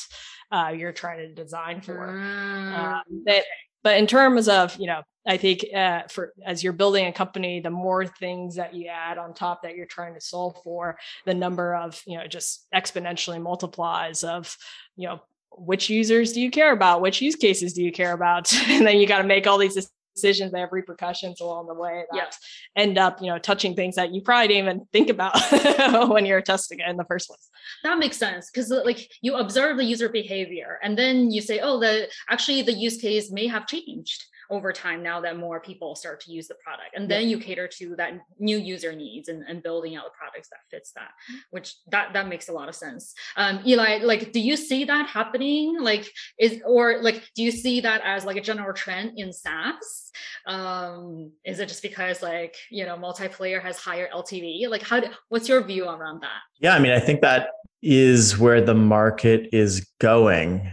[0.52, 1.98] uh, you're trying to design for.
[1.98, 2.78] Mm.
[2.78, 3.44] Um, that,
[3.84, 7.60] but in terms of you know i think uh, for as you're building a company
[7.60, 11.34] the more things that you add on top that you're trying to solve for the
[11.34, 14.56] number of you know just exponentially multiplies of
[14.96, 18.52] you know which users do you care about which use cases do you care about
[18.68, 22.04] and then you got to make all these decisions that have repercussions along the way
[22.12, 22.34] that yep.
[22.76, 25.34] end up, you know, touching things that you probably didn't even think about
[26.10, 27.50] when you're testing it in the first place.
[27.84, 31.60] That makes sense because uh, like you observe the user behavior and then you say,
[31.60, 35.96] oh, the actually the use case may have changed over time now that more people
[35.96, 36.90] start to use the product.
[36.96, 40.50] And then you cater to that new user needs and, and building out the products
[40.50, 41.10] that fits that
[41.52, 43.14] which that that makes a lot of sense.
[43.36, 45.78] Um eli like do you see that happening?
[45.80, 50.12] Like is or like do you see that as like a general trend in saas?
[50.46, 55.08] Um is it just because like you know multiplayer has higher ltv like how do,
[55.30, 56.42] what's your view around that?
[56.60, 57.50] Yeah i mean i think that
[57.82, 60.70] is where the market is going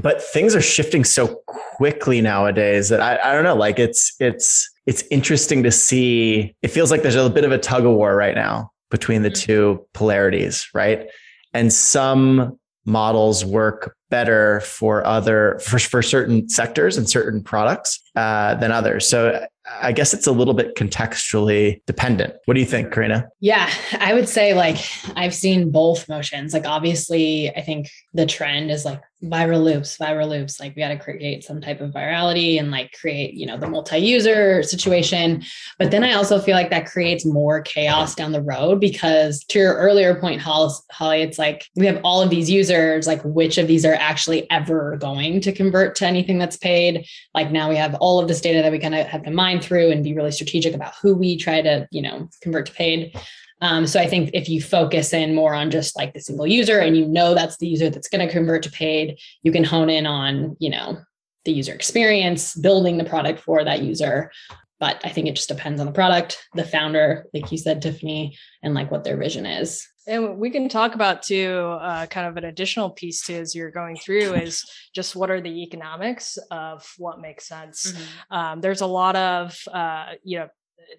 [0.00, 4.68] but things are shifting so quickly nowadays that I, I don't know like it's it's
[4.86, 8.16] it's interesting to see it feels like there's a bit of a tug of war
[8.16, 9.44] right now between the mm-hmm.
[9.44, 11.08] two polarities right
[11.52, 18.54] and some models work better for other for, for certain sectors and certain products uh,
[18.56, 19.46] than others so
[19.80, 22.34] I guess it's a little bit contextually dependent.
[22.46, 23.28] What do you think, Korina?
[23.38, 24.78] Yeah, I would say like
[25.14, 26.52] I've seen both motions.
[26.52, 30.58] Like obviously, I think the trend is like viral loops, viral loops.
[30.58, 33.68] Like we got to create some type of virality and like create, you know, the
[33.68, 35.42] multi-user situation.
[35.78, 39.58] But then I also feel like that creates more chaos down the road because to
[39.58, 43.66] your earlier point, Holly, it's like we have all of these users, like which of
[43.66, 47.06] these are actually ever going to convert to anything that's paid?
[47.34, 49.60] Like now we have all of this data that we kind of have to mine
[49.60, 53.14] through and be really strategic about who we try to, you know, convert to paid.
[53.60, 56.78] Um, so I think if you focus in more on just like the single user
[56.78, 59.90] and you know that's the user that's going to convert to paid, you can hone
[59.90, 60.98] in on, you know,
[61.44, 64.30] the user experience, building the product for that user.
[64.78, 68.38] But I think it just depends on the product, the founder, like you said, Tiffany,
[68.62, 69.86] and like what their vision is.
[70.06, 73.70] And we can talk about too, uh, kind of an additional piece to as you're
[73.70, 77.92] going through is just what are the economics of what makes sense.
[77.92, 78.34] Mm-hmm.
[78.34, 80.48] Um, there's a lot of, uh, you know,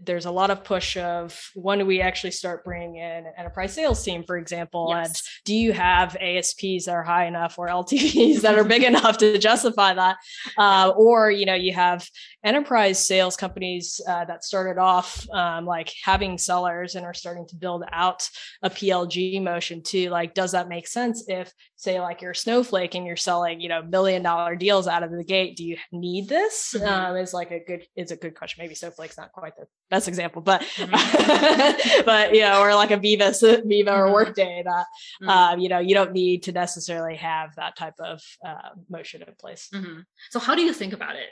[0.03, 3.73] there's a lot of push of when do we actually start bringing in an enterprise
[3.73, 5.07] sales team, for example, yes.
[5.07, 9.17] and do you have ASPs that are high enough or LTVs that are big enough
[9.19, 10.17] to justify that,
[10.57, 12.07] uh, or you know you have
[12.43, 17.55] enterprise sales companies uh, that started off um, like having sellers and are starting to
[17.55, 18.27] build out
[18.63, 20.09] a PLG motion too.
[20.09, 23.81] Like, does that make sense if say like you're snowflake and you're selling you know
[23.81, 26.87] million dollar deals out of the gate do you need this mm-hmm.
[26.87, 30.07] um, is like a good is a good question maybe snowflake's not quite the best
[30.07, 32.01] example but mm-hmm.
[32.05, 33.89] but you know or like a Veeva Veeva mm-hmm.
[33.89, 34.85] or workday that
[35.21, 35.29] mm-hmm.
[35.29, 39.33] um, you know you don't need to necessarily have that type of uh, motion in
[39.39, 39.99] place mm-hmm.
[40.29, 41.29] so how do you think about it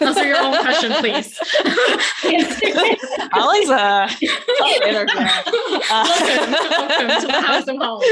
[0.00, 1.38] Answer your own question, please.
[3.34, 4.08] Ollie's a
[4.60, 5.04] welcome,
[6.70, 8.06] welcome to the house of Holly.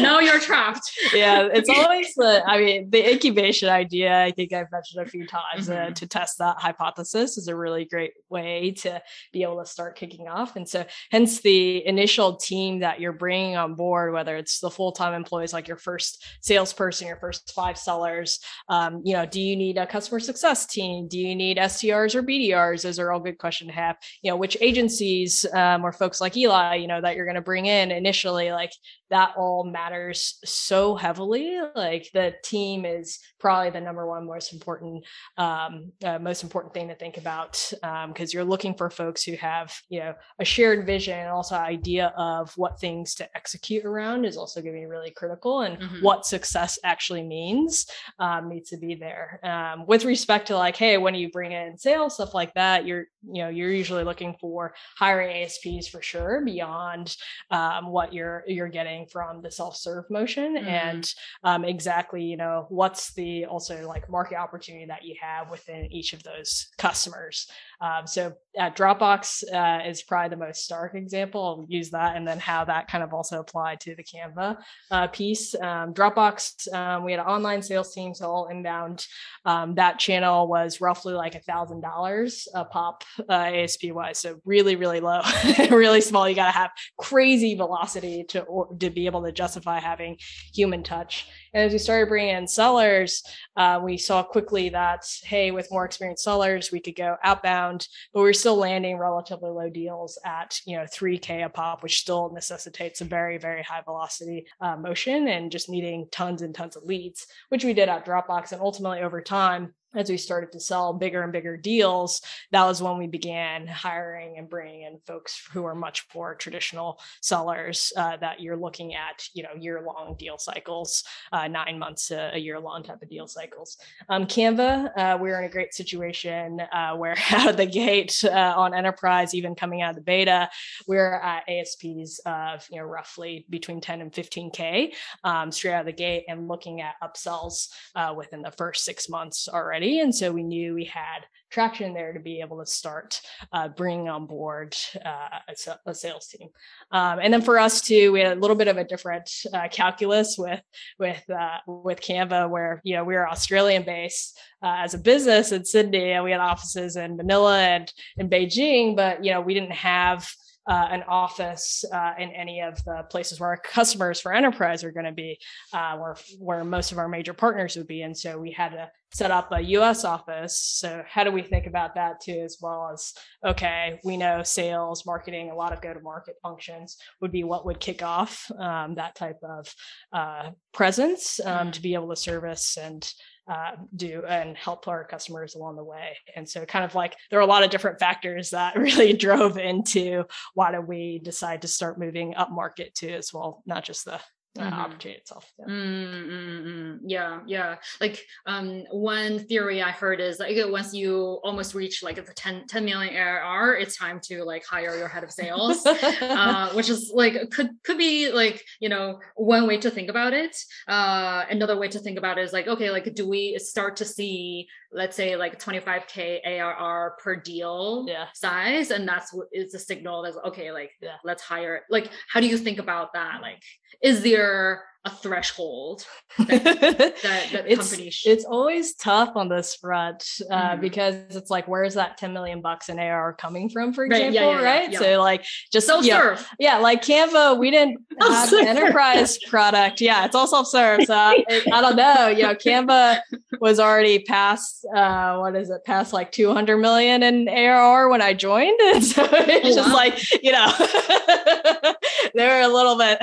[0.00, 0.90] now you're trapped.
[1.12, 2.42] Yeah, it's always the.
[2.46, 4.24] I mean, the incubation idea.
[4.24, 5.92] I think I've mentioned a few times uh, mm-hmm.
[5.92, 9.96] uh, to test that hypothesis is a really great way to be able to start
[9.96, 10.56] kicking off.
[10.56, 14.92] And so, hence the initial team that you're bringing on board, whether it's the full
[14.92, 18.40] time employees, like your first salesperson, your first five sellers.
[18.68, 21.08] Uh, um, you know, do you need a customer success team?
[21.08, 22.82] Do you need SDRs or BDRs?
[22.82, 23.96] Those are all good questions to have.
[24.22, 27.40] You know, which agencies um, or folks like Eli, you know, that you're going to
[27.40, 28.70] bring in initially, like
[29.10, 31.58] that all matters so heavily.
[31.74, 35.04] Like the team is probably the number one most important,
[35.36, 39.36] um, uh, most important thing to think about because um, you're looking for folks who
[39.36, 44.24] have, you know, a shared vision and also idea of what things to execute around
[44.24, 46.02] is also going to be really critical and mm-hmm.
[46.02, 47.86] what success actually means
[48.18, 49.40] um, needs to be there.
[49.42, 53.06] Um, with respect to like, hey, when you bring in sales stuff like that, you're,
[53.30, 57.16] you know, you're usually looking for higher ASPs for sure beyond
[57.50, 60.66] um, what you're you're getting from the self-serve motion mm-hmm.
[60.66, 61.12] and
[61.44, 66.12] um, exactly you know what's the also like market opportunity that you have within each
[66.12, 67.48] of those customers
[67.80, 71.40] um, so at Dropbox uh, is probably the most stark example.
[71.40, 74.56] I'll use that and then how that kind of also applied to the Canva
[74.90, 75.54] uh, piece.
[75.54, 79.06] Um, Dropbox, um, we had an online sales team, so all inbound.
[79.44, 84.40] Um, that channel was roughly like a thousand dollars a pop uh, ASP wise, so
[84.44, 85.20] really, really low,
[85.70, 86.28] really small.
[86.28, 90.16] You got to have crazy velocity to or, to be able to justify having
[90.52, 91.26] human touch.
[91.54, 93.22] And as we started bringing in sellers,
[93.56, 98.20] uh, we saw quickly that hey, with more experienced sellers, we could go outbound, but
[98.20, 103.00] we're still landing relatively low deals at you know 3k a pop, which still necessitates
[103.00, 107.26] a very very high velocity uh, motion and just needing tons and tons of leads,
[107.48, 108.52] which we did at Dropbox.
[108.52, 112.20] And ultimately, over time, as we started to sell bigger and bigger deals,
[112.52, 117.00] that was when we began hiring and bringing in folks who are much more traditional
[117.22, 122.08] sellers uh, that you're looking at, you know, year long deal cycles, uh, nine months
[122.08, 123.78] to a year long type of deal cycles.
[124.10, 128.54] Um, Canva, uh, we're in a great situation uh, where out of the gate uh,
[128.56, 130.50] on enterprise, even coming out of the beta,
[130.86, 134.92] we're at ASPs of, you know, roughly between 10 and 15K
[135.24, 139.08] um, straight out of the gate and looking at upsells uh, within the first six
[139.08, 140.00] months already already.
[140.00, 143.20] And so we knew we had traction there to be able to start
[143.52, 145.38] uh, bringing on board uh,
[145.86, 146.48] a, sales team.
[146.90, 149.68] Um, and then for us too, we had a little bit of a different uh,
[149.70, 150.60] calculus with
[150.98, 155.52] with uh, with Canva, where you know we were Australian based uh, as a business
[155.52, 159.54] in Sydney, and we had offices in Manila and in Beijing, but you know we
[159.54, 160.28] didn't have
[160.68, 164.92] uh, an office uh, in any of the places where our customers for enterprise are
[164.92, 165.38] going to be,
[165.72, 168.90] uh, where where most of our major partners would be, and so we had to
[169.12, 170.04] set up a U.S.
[170.04, 170.58] office.
[170.58, 173.14] So how do we think about that too, as well as
[173.46, 178.02] okay, we know sales, marketing, a lot of go-to-market functions would be what would kick
[178.02, 179.74] off um, that type of
[180.12, 183.10] uh, presence um, to be able to service and
[183.48, 186.16] uh, do and help our customers along the way.
[186.36, 189.58] And so, kind of like there are a lot of different factors that really drove
[189.58, 194.04] into why do we decide to start moving up market too, as well, not just
[194.04, 194.20] the
[194.64, 194.80] mm-hmm.
[194.80, 195.50] opportunity itself.
[195.58, 195.66] Yeah.
[195.66, 197.08] Mm-hmm.
[197.08, 197.76] yeah, yeah.
[198.00, 202.66] Like um, one theory I heard is like once you almost reach like the 10,
[202.66, 207.10] 10 million ARR, it's time to like hire your head of sales, uh, which is
[207.14, 210.56] like could could be like you know one way to think about it.
[210.86, 214.04] Uh, another way to think about it is like okay, like do we start to
[214.04, 218.26] see let's say like 25k ARR per deal yeah.
[218.34, 221.16] size, and that's what is a signal that's okay, like yeah.
[221.24, 221.82] let's hire.
[221.90, 223.40] Like, how do you think about that?
[223.42, 223.62] Like,
[224.02, 226.04] is there a threshold
[226.38, 230.80] that, that, that it's, should- it's always tough on this front uh, mm-hmm.
[230.80, 234.34] because it's like where's that 10 million bucks in AR coming from for example right,
[234.34, 234.92] yeah, yeah, right?
[234.92, 236.46] yeah, so like just self-serve.
[236.58, 240.00] yeah like Canva we didn't have an enterprise product.
[240.00, 243.20] Yeah it's all self-serve so I, I don't know you know Canva
[243.60, 248.34] was already past uh, what is it past like 200 million in ARR when I
[248.34, 249.94] joined and so it's oh, just wow.
[249.94, 251.94] like you know
[252.34, 253.18] they were a little bit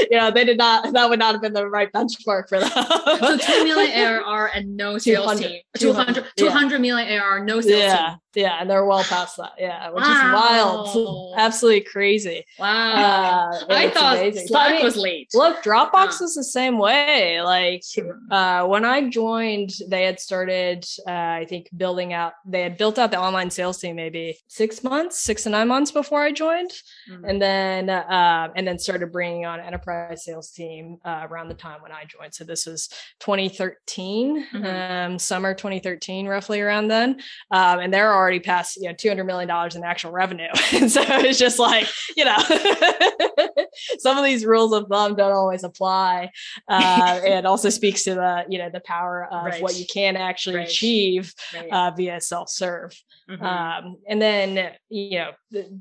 [0.10, 3.18] you know they did not that would not have been the right benchmark for that.
[3.20, 5.60] so 2 million ARR and no sales team.
[5.78, 6.78] 200, 200 yeah.
[6.78, 8.08] million ARR, no sales yeah.
[8.08, 8.18] team.
[8.36, 9.52] Yeah, and they're well past that.
[9.58, 10.84] Yeah, which wow.
[10.84, 11.34] is wild.
[11.38, 12.44] Absolutely crazy.
[12.58, 13.50] Wow.
[13.50, 14.46] Uh, I thought amazing.
[14.48, 15.30] Slack I mean, was late.
[15.32, 17.40] Look, Dropbox was the same way.
[17.40, 17.82] Like
[18.30, 22.98] uh, when I joined, they had started, uh, I think, building out, they had built
[22.98, 26.72] out the online sales team maybe six months, six to nine months before I joined.
[27.10, 27.24] Mm-hmm.
[27.24, 31.80] And then, uh, and then started bringing on enterprise sales team uh, around the time
[31.80, 32.34] when I joined.
[32.34, 32.88] So this was
[33.20, 35.12] 2013, mm-hmm.
[35.12, 37.20] um, summer 2013, roughly around then.
[37.50, 40.90] Um, and there are already past you know 200 million dollars in actual revenue and
[40.90, 42.36] so it's just like you know
[44.00, 46.28] some of these rules of thumb don't always apply
[46.68, 49.62] uh, and also speaks to the you know the power of right.
[49.62, 50.68] what you can actually right.
[50.68, 51.70] achieve right.
[51.70, 52.92] Uh, via self-serve
[53.30, 53.44] mm-hmm.
[53.44, 55.30] um, and then you know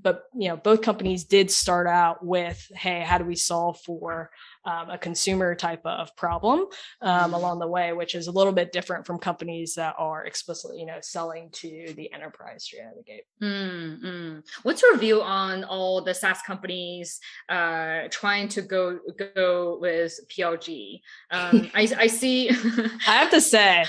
[0.03, 4.29] but you know both companies did start out with hey how do we solve for
[4.65, 6.65] um, a consumer type of problem
[7.01, 7.33] um, mm-hmm.
[7.33, 10.85] along the way, which is a little bit different from companies that are explicitly, you
[10.85, 13.23] know, selling to the enterprise straight out of the gate.
[13.41, 14.39] Mm-hmm.
[14.63, 18.99] What's your view on all the SaaS companies uh, trying to go
[19.35, 21.01] go with PLG?
[21.31, 22.49] Um, I, I see.
[23.07, 23.85] I have to say,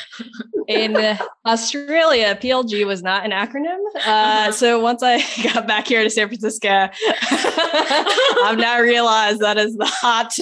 [0.68, 0.96] in
[1.44, 3.78] Australia, PLG was not an acronym.
[3.94, 4.52] Uh, uh-huh.
[4.52, 6.68] so once I got back here to San Francisco,
[7.30, 10.36] I've now realized that is the hot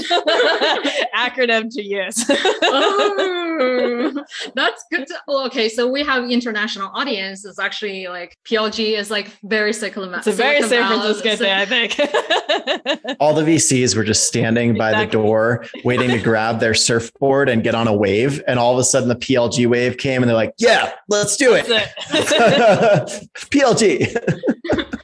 [1.15, 2.25] acronym to use.
[2.29, 5.07] oh, that's good.
[5.07, 7.45] To, well, okay, so we have international audience.
[7.45, 11.67] It's actually like PLG is like very Silicon It's a very San Francisco thing, I
[11.67, 11.99] think.
[13.21, 14.95] All the VCs were just standing exactly.
[14.95, 18.73] by the door, waiting to grab their surfboard and get on a wave, and all
[18.73, 23.29] of a sudden the PLG wave came, and they're like, "Yeah, let's do it." it.
[23.51, 25.01] PLG.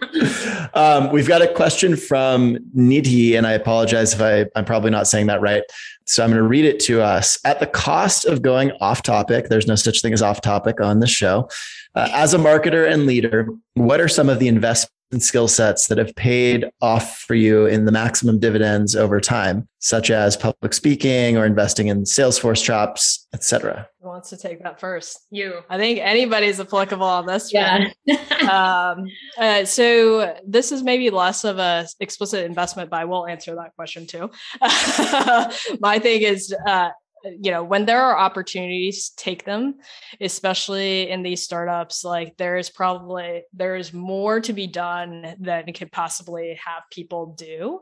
[0.75, 5.07] um, we've got a question from Nidhi, and I apologize if I, I'm probably not
[5.07, 5.63] saying that right.
[6.07, 7.39] So I'm going to read it to us.
[7.45, 11.01] At the cost of going off topic, there's no such thing as off topic on
[11.01, 11.49] this show.
[11.95, 15.89] Uh, as a marketer and leader, what are some of the investment and skill sets
[15.89, 20.73] that have paid off for you in the maximum dividends over time, such as public
[20.73, 23.89] speaking or investing in Salesforce chops, etc.
[24.01, 25.27] Who wants to take that first?
[25.31, 25.61] You.
[25.69, 27.53] I think anybody's applicable on this.
[27.53, 27.91] Yeah.
[28.51, 29.07] um,
[29.39, 33.75] uh, so this is maybe less of a explicit investment, but I will answer that
[33.77, 34.31] question too.
[35.81, 36.91] My thing is uh,
[37.25, 39.75] you know when there are opportunities take them
[40.21, 45.73] especially in these startups like there is probably there is more to be done than
[45.73, 47.81] could possibly have people do.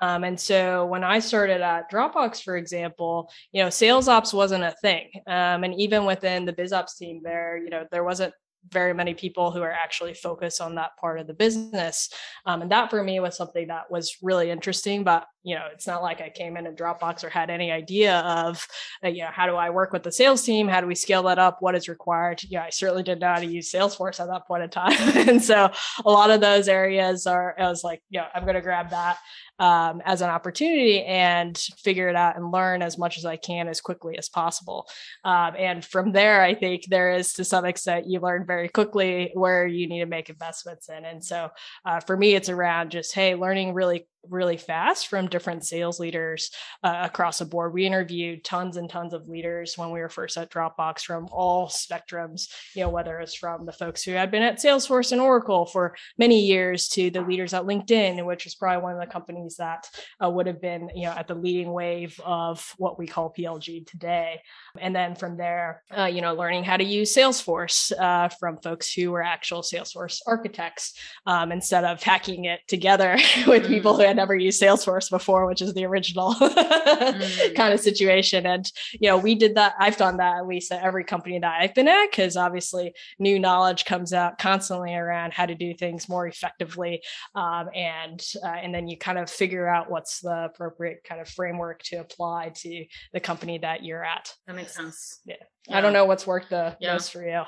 [0.00, 4.64] Um, and so when i started at dropbox for example you know sales ops wasn't
[4.64, 5.10] a thing.
[5.26, 8.34] Um, and even within the biz ops team there you know there wasn't
[8.68, 12.10] very many people who are actually focused on that part of the business.
[12.46, 15.04] Um, and that for me was something that was really interesting.
[15.04, 18.18] But you know, it's not like I came in a Dropbox or had any idea
[18.18, 18.66] of,
[19.02, 20.68] uh, you know, how do I work with the sales team?
[20.68, 21.58] How do we scale that up?
[21.60, 22.42] What is required?
[22.48, 24.92] Yeah, I certainly didn't know how to use Salesforce at that point in time.
[25.28, 25.70] and so
[26.04, 29.16] a lot of those areas are, I was like, yeah, I'm going to grab that
[29.58, 33.68] um, as an opportunity and figure it out and learn as much as I can
[33.68, 34.88] as quickly as possible.
[35.24, 39.30] Um, and from there, I think there is to some extent you learn very quickly
[39.34, 41.04] where you need to make investments in.
[41.04, 41.50] And so
[41.84, 46.50] uh, for me, it's around just, hey, learning really really fast from different sales leaders
[46.82, 47.72] uh, across the board.
[47.72, 51.68] We interviewed tons and tons of leaders when we were first at Dropbox from all
[51.68, 55.66] spectrums, you know, whether it's from the folks who had been at Salesforce and Oracle
[55.66, 59.56] for many years to the leaders at LinkedIn, which is probably one of the companies
[59.56, 59.88] that
[60.22, 63.86] uh, would have been, you know, at the leading wave of what we call PLG
[63.86, 64.40] today.
[64.78, 68.92] And then from there, uh, you know, learning how to use Salesforce uh, from folks
[68.92, 70.94] who were actual Salesforce architects
[71.26, 75.62] um, instead of hacking it together with people who had never used Salesforce before, which
[75.62, 77.54] is the original mm.
[77.54, 78.46] kind of situation.
[78.46, 79.74] And, you know, we did that.
[79.78, 83.38] I've done that at least at every company that I've been at, because obviously new
[83.38, 87.02] knowledge comes out constantly around how to do things more effectively.
[87.34, 91.28] Um, and, uh, and then you kind of figure out what's the appropriate kind of
[91.28, 94.34] framework to apply to the company that you're at.
[94.46, 95.20] That makes sense.
[95.24, 95.36] Yeah.
[95.68, 95.78] yeah.
[95.78, 96.92] I don't know what's worked the yeah.
[96.92, 97.42] most for you.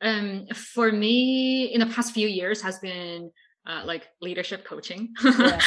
[0.00, 3.30] Um, for me, in the past few years, has been
[3.68, 5.14] uh, like leadership coaching.
[5.24, 5.60] yeah.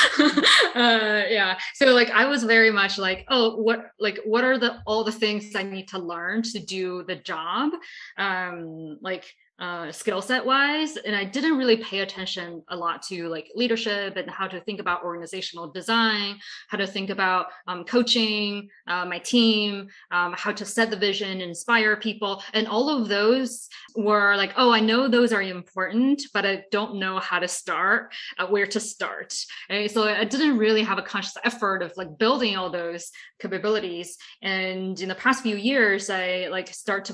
[0.75, 1.57] uh, yeah.
[1.75, 5.11] So like I was very much like, oh, what like what are the all the
[5.11, 7.71] things I need to learn to do the job?
[8.17, 9.25] Um, like
[9.61, 14.17] uh, skill set wise and i didn't really pay attention a lot to like leadership
[14.17, 16.35] and how to think about organizational design
[16.67, 21.41] how to think about um, coaching uh, my team um, how to set the vision
[21.41, 26.43] inspire people and all of those were like oh i know those are important but
[26.43, 29.35] i don't know how to start uh, where to start
[29.69, 29.91] right?
[29.91, 34.99] so i didn't really have a conscious effort of like building all those capabilities and
[35.01, 37.13] in the past few years i like start to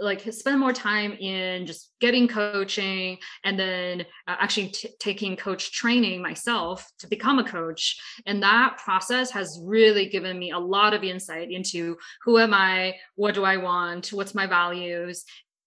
[0.00, 5.72] like spend more time in just getting coaching and then uh, actually t- taking coach
[5.72, 8.00] training myself to become a coach.
[8.26, 12.94] And that process has really given me a lot of insight into who am i
[13.14, 15.24] what do i want what's my values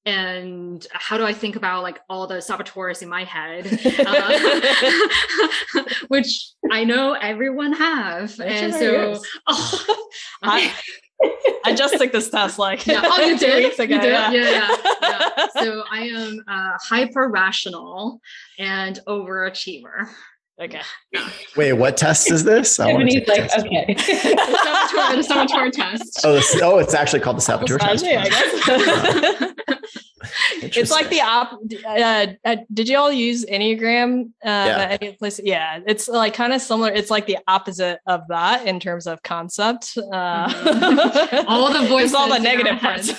[0.07, 3.67] and how do I think about like all the saboteurs in my head,
[4.07, 10.09] uh, which I know everyone have, and so oh,
[10.41, 10.73] I,
[11.65, 13.01] I just took this test like yeah.
[13.03, 13.95] oh you did weeks ago.
[13.95, 14.11] You did?
[14.11, 14.31] Yeah.
[14.31, 15.47] Yeah, yeah, yeah.
[15.63, 18.21] So I am uh, hyper rational
[18.59, 20.09] and overachiever.
[20.59, 20.81] Okay.
[21.55, 22.79] Wait, what test is this?
[22.79, 23.93] I want to like, okay.
[23.93, 26.21] the, saboteur, the saboteur test.
[26.23, 28.03] Oh, the, oh, it's actually called the saboteur test.
[28.03, 29.53] I guess.
[30.63, 31.59] it's like the op.
[31.85, 34.25] Uh, uh, did you all use Enneagram?
[34.25, 34.97] Uh, yeah.
[34.99, 35.39] any place?
[35.43, 36.91] Yeah, it's like kind of similar.
[36.91, 39.97] It's like the opposite of that in terms of concept.
[39.97, 41.47] Uh, mm-hmm.
[41.47, 43.09] all the voices, all the negative parts.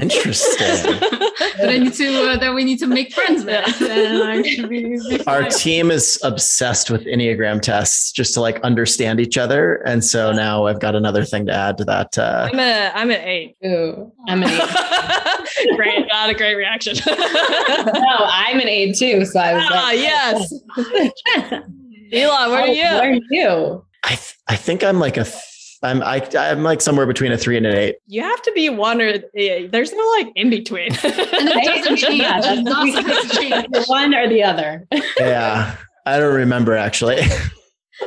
[0.00, 0.98] Interesting.
[1.58, 2.30] but I need to.
[2.30, 3.80] Uh, that we need to make friends with.
[3.80, 5.22] Yeah.
[5.26, 10.32] Our team is obsessed with Enneagram tests just to like understand each other, and so
[10.32, 12.18] now I've got another thing to add to that.
[12.18, 13.56] Uh, I'm a I'm an eight.
[13.64, 15.35] Ooh, I'm an eight.
[15.74, 16.96] Great, not a great reaction.
[17.06, 19.24] no, I'm an aide too.
[19.24, 20.52] So I was ah, like, yes.
[22.12, 22.82] Elon, where are you?
[22.82, 23.84] Where are you?
[24.04, 25.24] I th- I think I'm like a.
[25.24, 25.42] Th-
[25.82, 27.96] I'm I, I'm like somewhere between a three and an eight.
[28.06, 30.88] You have to be one or there's no like in between.
[30.92, 32.20] and it doesn't change.
[32.20, 33.86] Yeah, that's not change.
[33.86, 34.86] One or the other.
[35.18, 37.20] yeah, I don't remember actually.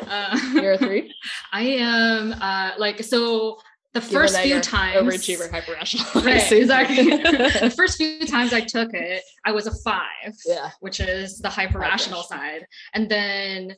[0.08, 1.14] Uh, You're a three.
[1.52, 3.60] I am uh, like so
[3.94, 7.06] the first few times overachiever hyper rational right exactly.
[7.10, 10.72] The first few times i took it i was a five yeah.
[10.80, 12.66] which is the hyper rational side.
[12.94, 13.76] And then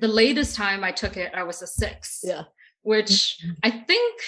[0.00, 2.42] the latest time i took it i was a six yeah.
[2.82, 4.20] which i think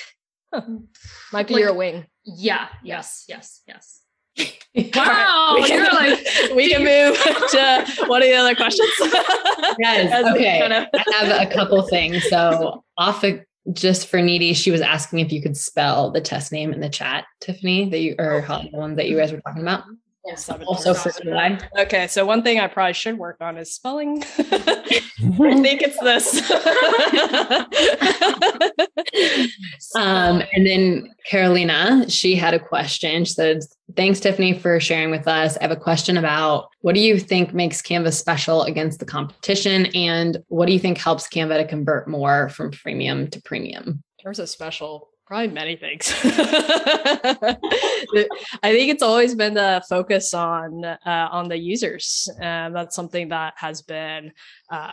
[1.32, 2.06] might be like, your wing.
[2.24, 4.00] Yeah yes yes yes.
[4.96, 7.16] Wow, we can, like, we can move
[7.50, 8.90] to one of the other questions?
[9.78, 10.58] yes, okay.
[10.60, 12.28] Kind of- I have a couple things.
[12.28, 13.38] So off of
[13.72, 16.88] just for Nidhi, she was asking if you could spell the test name in the
[16.88, 18.62] chat, Tiffany, that you or oh.
[18.70, 19.84] the one that you guys were talking about.
[20.26, 21.58] Yes, also for Eli.
[21.78, 24.22] Okay, so one thing I probably should work on is spelling.
[24.38, 24.42] I
[25.62, 26.50] think it's this.
[29.96, 33.26] um, and then Carolina, she had a question.
[33.26, 33.60] She said,
[33.96, 35.58] Thanks, Tiffany, for sharing with us.
[35.58, 39.86] I have a question about what do you think makes Canva special against the competition?
[39.94, 44.02] And what do you think helps Canva to convert more from freemium to premium?
[44.18, 46.12] In terms of special, Probably many things.
[46.24, 47.56] I
[48.62, 52.28] think it's always been the focus on uh, on the users.
[52.42, 54.32] Um, that's something that has been.
[54.70, 54.92] Uh,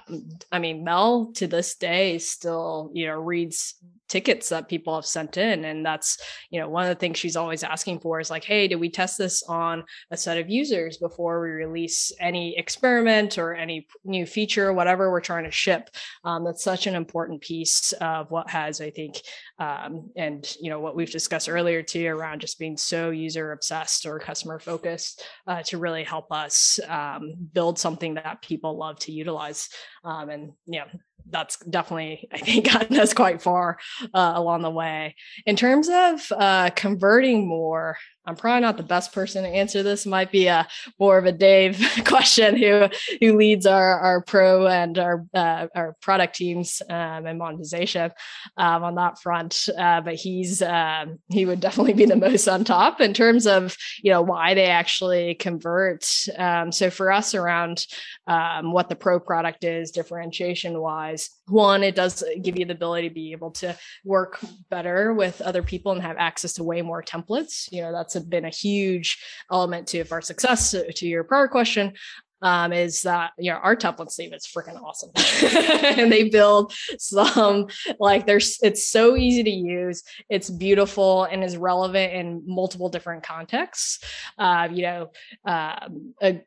[0.52, 3.76] I mean, Mel to this day still you know reads
[4.12, 6.18] tickets that people have sent in and that's
[6.50, 8.90] you know one of the things she's always asking for is like hey did we
[8.90, 14.26] test this on a set of users before we release any experiment or any new
[14.26, 15.90] feature or whatever we're trying to ship?
[16.26, 19.22] Um, that's such an important piece of what has i think
[19.60, 24.06] um, and you know what we've discussed earlier too around just being so user obsessed
[24.06, 29.14] or customer focused uh, to really help us um, build something that people love to
[29.14, 29.70] utilize it's
[30.04, 30.86] um, and yeah
[31.30, 33.78] that's definitely i think gotten us quite far
[34.14, 39.14] uh, along the way in terms of uh, converting more I'm probably not the best
[39.14, 40.06] person to answer this.
[40.06, 40.68] It might be a
[41.00, 42.88] more of a Dave question who
[43.20, 48.12] who leads our our pro and our uh, our product teams um, and monetization
[48.58, 49.68] um, on that front.
[49.76, 53.76] Uh, but he's um, he would definitely be the most on top in terms of
[54.04, 56.06] you know why they actually convert.
[56.38, 57.88] Um, so for us around
[58.28, 63.10] um, what the pro product is differentiation wise, one it does give you the ability
[63.10, 64.40] to be able to work
[64.70, 67.72] better with other people and have access to way more templates.
[67.72, 70.72] You know that's been a huge element to our success.
[70.72, 71.94] To your prior question,
[72.42, 75.12] um, is that you know our template team is freaking awesome,
[76.00, 77.68] and they build some
[78.00, 83.24] like there's it's so easy to use, it's beautiful and is relevant in multiple different
[83.24, 84.04] contexts.
[84.38, 85.12] Uh, you know,
[85.46, 86.42] um, a,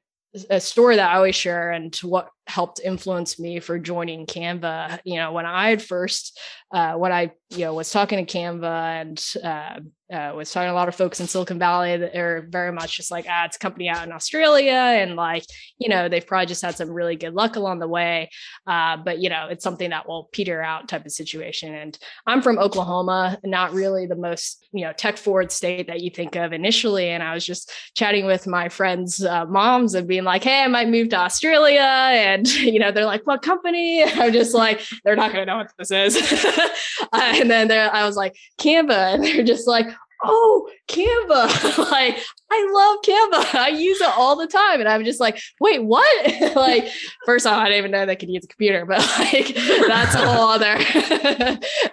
[0.51, 5.01] a story that I always share and what helped influence me for joining Canva.
[5.05, 6.39] You know, when I had first,
[6.73, 9.81] uh, when I, you know, was talking to Canva and uh,
[10.13, 12.97] uh, was talking to a lot of folks in Silicon Valley that are very much
[12.97, 14.73] just like, ah, it's a company out in Australia.
[14.73, 15.45] And like,
[15.79, 18.29] you know, they've probably just had some really good luck along the way.
[18.67, 21.75] Uh, but, you know, it's something that will peter out type of situation.
[21.75, 26.11] And I'm from Oklahoma, not really the most, you know, tech forward state that you
[26.11, 27.09] think of initially.
[27.09, 30.69] And I was just chatting with my friends' uh, moms and being like, hey, I
[30.69, 31.81] might move to Australia.
[31.81, 34.05] And, you know, they're like, what company?
[34.05, 36.17] I'm just like, they're not going to know what this is.
[37.13, 39.15] Uh, and then I was like, Canva.
[39.15, 39.87] And they're just like,
[40.25, 41.91] oh, Canva.
[41.91, 42.19] like,
[42.55, 43.55] I love Canva.
[43.59, 44.81] I use it all the time.
[44.81, 46.07] And I'm just like, wait, what?
[46.57, 46.89] like,
[47.27, 50.27] first off, I didn't even know they could use a computer, but like, that's a
[50.27, 50.77] whole other,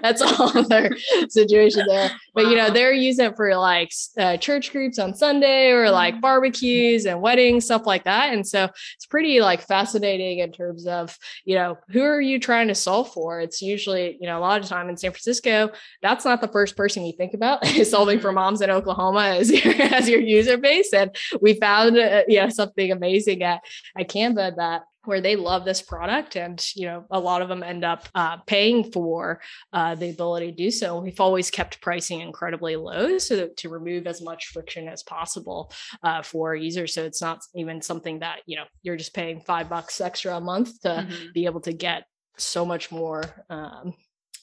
[0.01, 0.95] that's a whole other
[1.29, 2.11] situation there.
[2.33, 6.15] But, you know, they're using it for like uh, church groups on Sunday or like
[6.15, 6.21] mm-hmm.
[6.21, 8.33] barbecues and weddings, stuff like that.
[8.33, 12.67] And so it's pretty like fascinating in terms of, you know, who are you trying
[12.67, 13.41] to solve for?
[13.41, 16.77] It's usually, you know, a lot of time in San Francisco, that's not the first
[16.77, 20.50] person you think about is solving for moms in Oklahoma as your, as your user
[20.51, 20.93] user base.
[20.93, 23.61] And we found, uh, you know, something amazing at,
[23.97, 27.63] at Canva that where they love this product and you know a lot of them
[27.63, 29.41] end up uh, paying for
[29.73, 34.05] uh, the ability to do so we've always kept pricing incredibly low so to remove
[34.05, 35.73] as much friction as possible
[36.03, 39.67] uh, for users so it's not even something that you know you're just paying five
[39.67, 41.25] bucks extra a month to mm-hmm.
[41.33, 42.03] be able to get
[42.37, 43.95] so much more um,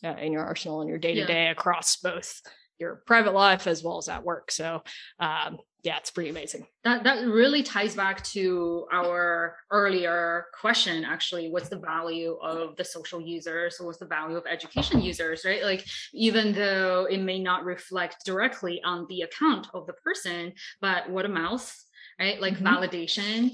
[0.04, 2.42] uh, in your arsenal and your day to day across both
[2.78, 4.50] your private life as well as at work.
[4.50, 4.82] So
[5.18, 6.66] um, yeah, it's pretty amazing.
[6.82, 11.04] That that really ties back to our earlier question.
[11.04, 13.76] Actually, what's the value of the social users?
[13.80, 15.44] What's the value of education users?
[15.44, 15.62] Right?
[15.62, 21.08] Like even though it may not reflect directly on the account of the person, but
[21.08, 21.84] what a mouse
[22.18, 22.66] right like mm-hmm.
[22.66, 23.50] validation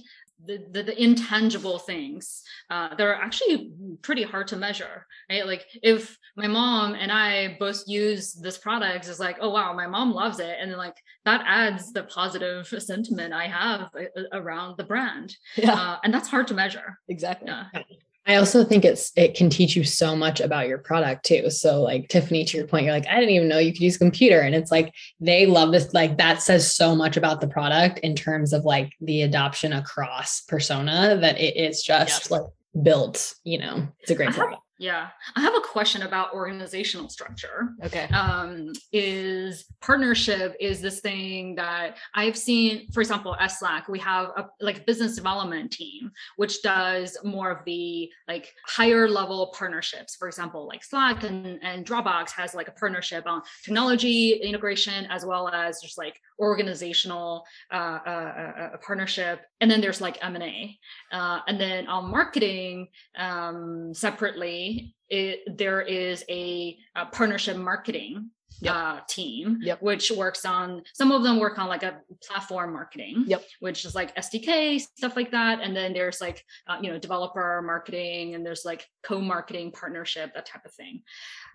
[0.46, 3.72] the, the, the, intangible things uh, that are actually
[4.02, 5.46] pretty hard to measure right?
[5.46, 9.86] Like if my mom and i both use this product it's like oh wow my
[9.86, 10.56] mom loves it.
[10.60, 15.36] And then like that adds the positive sentiment i have uh, around the brand.
[15.56, 15.74] Yeah.
[15.74, 16.98] Uh, and that's hard to measure.
[17.08, 17.48] Exactly.
[17.48, 17.82] Yeah.
[18.26, 21.50] I also think it's it can teach you so much about your product too.
[21.50, 23.98] So like Tiffany, to your point, you're like, I didn't even know you could use
[23.98, 24.40] computer.
[24.40, 28.16] And it's like they love this, like that says so much about the product in
[28.16, 32.44] terms of like the adoption across persona that it is just like
[32.82, 34.63] built, you know, it's a great product.
[34.84, 35.08] Yeah.
[35.34, 37.70] I have a question about organizational structure.
[37.82, 38.04] Okay.
[38.08, 44.26] Um, is partnership is this thing that I've seen, for example, at Slack, we have
[44.36, 50.16] a like business development team, which does more of the like higher level partnerships.
[50.16, 55.24] For example, like Slack and, and Dropbox has like a partnership on technology integration as
[55.24, 59.40] well as just like organizational uh, uh, uh, uh partnership.
[59.62, 60.78] And then there's like M&A.
[61.10, 64.73] Uh, and then on marketing um, separately,
[65.08, 68.74] it, there is a, a partnership marketing yep.
[68.74, 69.80] uh, team, yep.
[69.82, 73.44] which works on some of them work on like a platform marketing, yep.
[73.60, 75.60] which is like SDK stuff like that.
[75.60, 80.46] And then there's like uh, you know developer marketing, and there's like co-marketing partnership, that
[80.46, 81.02] type of thing.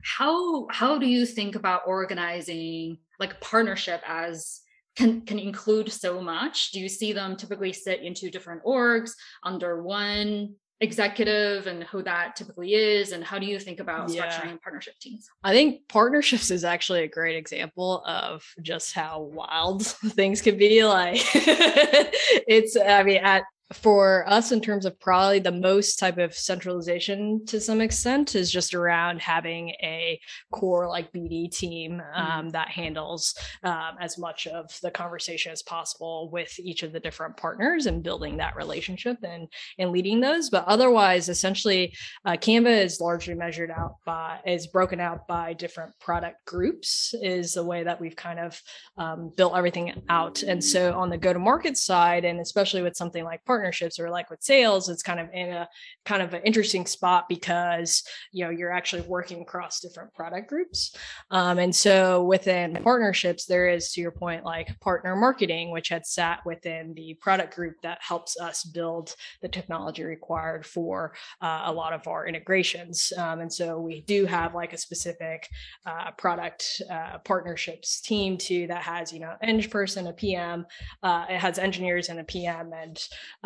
[0.03, 4.61] How how do you think about organizing like partnership as
[4.95, 6.71] can, can include so much.
[6.71, 9.11] Do you see them typically sit into different orgs
[9.43, 14.25] under one executive and who that typically is and how do you think about yeah.
[14.25, 19.85] structuring partnership teams i think partnerships is actually a great example of just how wild
[20.15, 23.43] things can be like it's i mean at
[23.73, 28.51] for us in terms of probably the most type of centralization to some extent is
[28.51, 30.19] just around having a
[30.51, 32.49] core like bd team um, mm-hmm.
[32.49, 37.37] that handles um, as much of the conversation as possible with each of the different
[37.37, 39.47] partners and building that relationship and
[39.77, 41.93] and leading those but otherwise essentially
[42.25, 47.53] uh, canva is largely measured out by is broken out by different product groups is
[47.53, 48.59] the way that we've kind of
[48.97, 52.97] um, built everything out and so on the go to market side and especially with
[52.97, 55.67] something like part partnerships or like with sales, it's kind of in a
[56.05, 60.95] kind of an interesting spot because you know you're actually working across different product groups.
[61.29, 66.05] Um, and so within partnerships, there is to your point like partner marketing, which had
[66.05, 71.73] sat within the product group that helps us build the technology required for uh, a
[71.73, 73.11] lot of our integrations.
[73.17, 75.49] Um, and so we do have like a specific
[75.85, 80.65] uh, product uh, partnerships team too that has you know eng person, a PM,
[81.03, 82.97] uh, it has engineers and a PM, and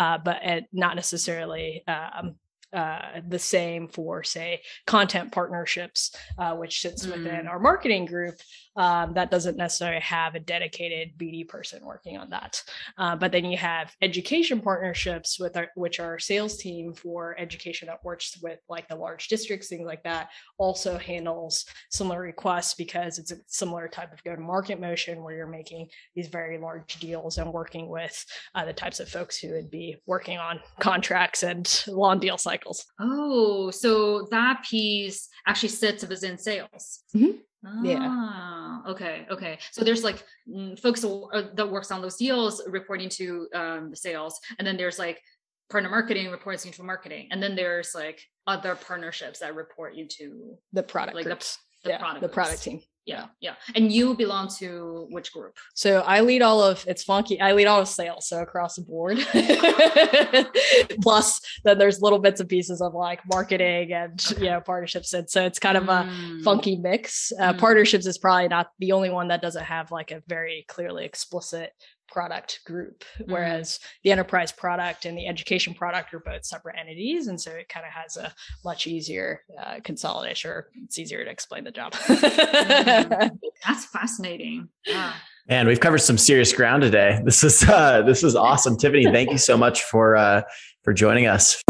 [0.04, 0.41] uh, but
[0.74, 2.36] not necessarily um,
[2.74, 7.11] uh, the same for, say, content partnerships, uh, which sits mm.
[7.11, 8.36] within our marketing group
[8.76, 12.63] um, that doesn't necessarily have a dedicated BD person working on that.
[12.97, 17.88] Uh, but then you have education partnerships with our, which our sales team for education
[17.88, 23.19] that works with like the large districts, things like that, also handles similar requests because
[23.19, 27.51] it's a similar type of go-to-market motion where you're making these very large deals and
[27.51, 32.19] working with uh, the types of folks who would be working on contracts and long
[32.19, 32.62] deal cycles.
[32.99, 37.03] Oh, so that piece actually sits within sales.
[37.16, 37.38] Mm-hmm.
[37.66, 38.91] Ah, yeah.
[38.91, 39.26] Okay.
[39.32, 39.57] Okay.
[39.72, 43.95] So there's like mm, folks uh, that works on those deals reporting to um, the
[43.95, 45.22] sales, and then there's like
[45.70, 50.84] partner marketing reports into marketing, and then there's like other partnerships that report into the
[50.84, 51.57] product like groups.
[51.84, 55.58] the, the yeah, product the product team yeah yeah and you belong to which group
[55.74, 58.82] so i lead all of it's funky i lead all of sales so across the
[58.82, 59.18] board
[61.01, 64.45] plus then there's little bits and pieces of like marketing and okay.
[64.45, 66.43] you know partnerships and so it's kind of a mm.
[66.43, 67.58] funky mix uh, mm.
[67.58, 71.72] partnerships is probably not the only one that doesn't have like a very clearly explicit
[72.14, 73.32] product group mm-hmm.
[73.32, 73.86] whereas mm.
[74.03, 77.86] the enterprise product and the education product are both separate entities and so it kind
[77.86, 78.34] of has a
[78.64, 83.30] much easier uh, consolidation or it's easier to explain the job mm.
[83.68, 85.14] that's fascinating yeah
[85.49, 87.20] and we've covered some serious ground today.
[87.26, 89.03] This is uh, this is awesome, Tiffany.
[89.05, 90.43] Thank you so much for uh,
[90.84, 91.61] for joining us.